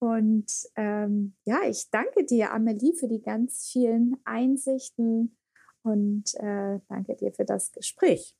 und 0.00 0.50
ähm, 0.76 1.34
ja, 1.44 1.60
ich 1.68 1.90
danke 1.90 2.24
dir, 2.24 2.52
Amelie, 2.52 2.94
für 2.94 3.06
die 3.06 3.20
ganz 3.20 3.68
vielen 3.70 4.16
Einsichten 4.24 5.36
und 5.82 6.34
äh, 6.36 6.80
danke 6.88 7.16
dir 7.16 7.32
für 7.32 7.44
das 7.44 7.70
Gespräch. 7.70 8.34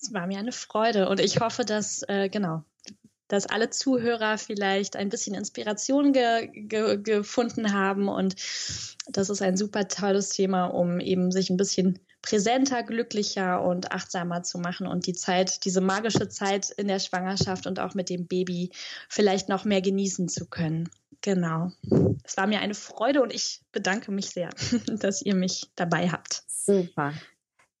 Es 0.00 0.12
war 0.12 0.26
mir 0.26 0.38
eine 0.38 0.52
Freude 0.52 1.08
und 1.08 1.18
ich 1.18 1.40
hoffe, 1.40 1.64
dass, 1.64 2.04
äh, 2.08 2.28
genau, 2.28 2.62
dass 3.26 3.46
alle 3.46 3.70
Zuhörer 3.70 4.38
vielleicht 4.38 4.96
ein 4.96 5.08
bisschen 5.08 5.34
Inspiration 5.34 6.12
ge 6.12 6.48
ge 6.52 6.98
gefunden 6.98 7.72
haben 7.72 8.08
und 8.08 8.36
das 9.08 9.30
ist 9.30 9.42
ein 9.42 9.56
super 9.56 9.88
tolles 9.88 10.28
Thema, 10.28 10.66
um 10.66 11.00
eben 11.00 11.32
sich 11.32 11.50
ein 11.50 11.56
bisschen 11.56 11.98
präsenter, 12.24 12.82
glücklicher 12.82 13.62
und 13.62 13.92
achtsamer 13.92 14.42
zu 14.42 14.58
machen 14.58 14.86
und 14.86 15.06
die 15.06 15.12
Zeit, 15.12 15.66
diese 15.66 15.82
magische 15.82 16.26
Zeit 16.30 16.70
in 16.70 16.88
der 16.88 16.98
Schwangerschaft 16.98 17.66
und 17.66 17.78
auch 17.78 17.94
mit 17.94 18.08
dem 18.08 18.26
Baby 18.26 18.70
vielleicht 19.10 19.50
noch 19.50 19.66
mehr 19.66 19.82
genießen 19.82 20.28
zu 20.28 20.46
können. 20.46 20.88
Genau. 21.20 21.70
Es 22.24 22.38
war 22.38 22.46
mir 22.46 22.60
eine 22.60 22.74
Freude 22.74 23.22
und 23.22 23.32
ich 23.32 23.60
bedanke 23.72 24.10
mich 24.10 24.30
sehr, 24.30 24.48
dass 24.86 25.20
ihr 25.20 25.34
mich 25.34 25.70
dabei 25.76 26.08
habt. 26.08 26.44
Super. 26.48 27.12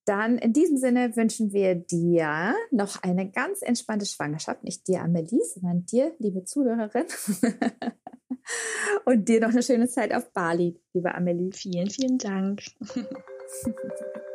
Dann 0.04 0.36
in 0.36 0.52
diesem 0.52 0.76
Sinne 0.76 1.16
wünschen 1.16 1.54
wir 1.54 1.74
dir 1.74 2.54
noch 2.70 3.02
eine 3.02 3.30
ganz 3.30 3.62
entspannte 3.62 4.04
Schwangerschaft. 4.04 4.62
Nicht 4.62 4.86
dir, 4.86 5.00
Amelie, 5.00 5.42
sondern 5.42 5.86
dir, 5.86 6.14
liebe 6.18 6.44
Zuhörerin. 6.44 7.06
Und 9.06 9.26
dir 9.26 9.40
noch 9.40 9.50
eine 9.50 9.62
schöne 9.62 9.88
Zeit 9.88 10.12
auf 10.12 10.30
Bali, 10.34 10.78
liebe 10.92 11.14
Amelie. 11.14 11.52
Vielen, 11.52 11.88
vielen 11.88 12.18
Dank. 12.18 12.60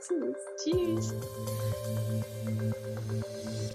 Tschüss. 0.00 0.36
Tschüss. 0.62 1.14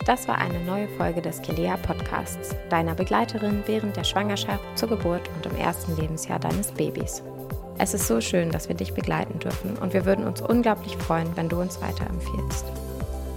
Das 0.05 0.27
war 0.27 0.37
eine 0.39 0.59
neue 0.61 0.87
Folge 0.97 1.21
des 1.21 1.41
Kelea 1.41 1.77
Podcasts, 1.77 2.55
deiner 2.69 2.95
Begleiterin 2.95 3.63
während 3.67 3.95
der 3.95 4.03
Schwangerschaft, 4.03 4.63
zur 4.75 4.89
Geburt 4.89 5.21
und 5.35 5.45
im 5.45 5.55
ersten 5.57 5.95
Lebensjahr 5.95 6.39
deines 6.39 6.71
Babys. 6.71 7.21
Es 7.77 7.93
ist 7.93 8.07
so 8.07 8.21
schön, 8.21 8.51
dass 8.51 8.69
wir 8.69 8.75
dich 8.75 8.93
begleiten 8.93 9.39
dürfen 9.39 9.77
und 9.77 9.93
wir 9.93 10.05
würden 10.05 10.25
uns 10.25 10.41
unglaublich 10.41 10.97
freuen, 10.97 11.35
wenn 11.35 11.49
du 11.49 11.59
uns 11.59 11.81
weiterempfiehlst. 11.81 12.65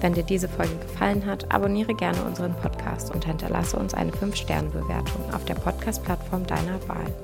Wenn 0.01 0.15
dir 0.15 0.23
diese 0.23 0.49
Folge 0.49 0.77
gefallen 0.77 1.25
hat, 1.27 1.53
abonniere 1.53 1.95
gerne 1.95 2.23
unseren 2.25 2.55
Podcast 2.57 3.15
und 3.15 3.25
hinterlasse 3.25 3.79
uns 3.79 3.95
eine 3.95 4.13
5-Sterne-Bewertung 4.13 5.35
auf 5.35 5.45
der 5.45 5.55
Podcast-Plattform 5.55 6.47
deiner 6.47 6.79
Wahl. 6.89 7.24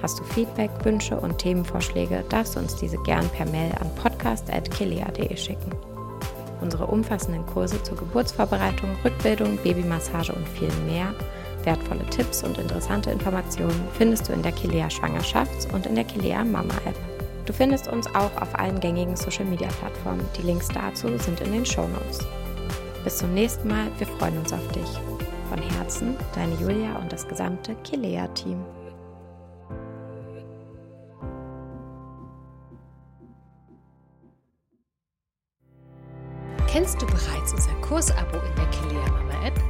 Hast 0.00 0.20
du 0.20 0.24
Feedback, 0.24 0.70
Wünsche 0.84 1.18
und 1.18 1.38
Themenvorschläge, 1.38 2.24
darfst 2.28 2.54
du 2.54 2.60
uns 2.60 2.76
diese 2.76 2.98
gern 2.98 3.28
per 3.30 3.46
Mail 3.46 3.72
an 3.80 3.92
podcast.kilea.de 3.96 5.36
schicken. 5.36 5.72
Unsere 6.60 6.86
umfassenden 6.86 7.44
Kurse 7.46 7.82
zur 7.82 7.96
Geburtsvorbereitung, 7.96 8.90
Rückbildung, 9.04 9.58
Babymassage 9.58 10.32
und 10.32 10.48
viel 10.48 10.70
mehr, 10.86 11.14
wertvolle 11.64 12.04
Tipps 12.10 12.44
und 12.44 12.58
interessante 12.58 13.10
Informationen 13.10 13.88
findest 13.92 14.28
du 14.28 14.32
in 14.32 14.42
der 14.42 14.52
Kilea 14.52 14.86
Schwangerschafts- 14.86 15.72
und 15.72 15.86
in 15.86 15.96
der 15.96 16.04
Kilea 16.04 16.44
Mama 16.44 16.74
App. 16.86 16.96
Du 17.46 17.52
findest 17.52 17.88
uns 17.88 18.06
auch 18.14 18.34
auf 18.40 18.54
allen 18.58 18.78
gängigen 18.78 19.16
Social 19.16 19.46
Media 19.46 19.68
Plattformen. 19.80 20.24
Die 20.36 20.42
Links 20.42 20.68
dazu 20.68 21.08
sind 21.18 21.40
in 21.40 21.52
den 21.52 21.66
Show 21.66 21.88
Notes. 21.88 22.20
Bis 23.04 23.16
zum 23.16 23.34
nächsten 23.34 23.68
Mal, 23.68 23.86
wir 23.98 24.06
freuen 24.06 24.38
uns 24.38 24.52
auf 24.52 24.68
dich. 24.68 24.88
Von 25.48 25.62
Herzen, 25.62 26.14
deine 26.34 26.54
Julia 26.56 26.96
und 26.98 27.10
das 27.10 27.26
gesamte 27.26 27.74
Kilea-Team. 27.84 28.58
Kennst 36.78 37.02
du 37.02 37.06
bereits 37.06 37.52
unser 37.52 37.72
Kursabo 37.80 38.36
in 38.36 38.54
der 38.54 38.66
Kilea 38.66 39.04
Mama 39.10 39.44
App? 39.44 39.60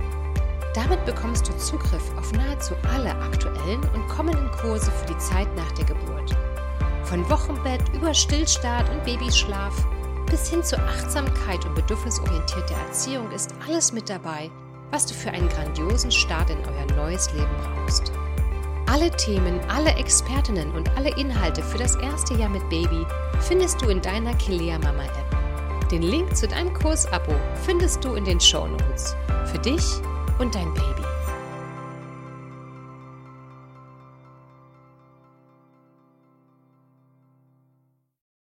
Damit 0.75 1.03
bekommst 1.07 1.49
du 1.49 1.57
Zugriff 1.57 2.03
auf 2.19 2.33
nahezu 2.33 2.75
alle 2.95 3.13
aktuellen 3.13 3.81
und 3.95 4.07
kommenden 4.09 4.51
Kurse 4.51 4.91
für 4.91 5.07
die 5.07 5.17
Zeit 5.17 5.49
nach 5.57 5.73
der 5.73 5.87
Geburt. 5.87 6.37
Von 7.05 7.27
Wochenbett 7.31 7.81
über 7.95 8.13
Stillstart 8.13 8.91
und 8.91 9.03
Babyschlaf 9.05 9.87
bis 10.31 10.51
hin 10.51 10.63
zur 10.63 10.81
Achtsamkeit 10.81 11.65
und 11.65 11.77
bedürfnisorientierter 11.77 12.77
Erziehung 12.87 13.33
ist 13.33 13.55
alles 13.67 13.91
mit 13.91 14.11
dabei, 14.11 14.51
was 14.91 15.07
du 15.07 15.15
für 15.15 15.31
einen 15.31 15.49
grandiosen 15.49 16.13
Start 16.13 16.51
in 16.51 16.59
euer 16.59 16.95
neues 16.95 17.33
Leben 17.33 17.57
brauchst. 17.63 18.13
Alle 18.85 19.11
Themen, 19.13 19.59
alle 19.71 19.95
Expertinnen 19.95 20.73
und 20.73 20.95
alle 20.95 21.17
Inhalte 21.17 21.63
für 21.63 21.79
das 21.79 21.97
erste 21.97 22.35
Jahr 22.35 22.51
mit 22.51 22.69
Baby 22.69 23.07
findest 23.41 23.81
du 23.81 23.89
in 23.89 24.03
deiner 24.03 24.35
Kilea 24.35 24.79
Mama 24.79 25.05
App. 25.05 25.38
Den 25.91 26.03
Link 26.03 26.37
zu 26.37 26.47
deinem 26.47 26.75
Kursabo 26.75 27.35
findest 27.65 28.05
du 28.05 28.13
in 28.13 28.25
den 28.27 28.39
Show 28.39 28.67
Notes. 28.67 29.17
Für 29.47 29.59
dich 29.59 29.83
und 30.39 30.55
dein 30.55 30.73
Baby. 30.75 31.08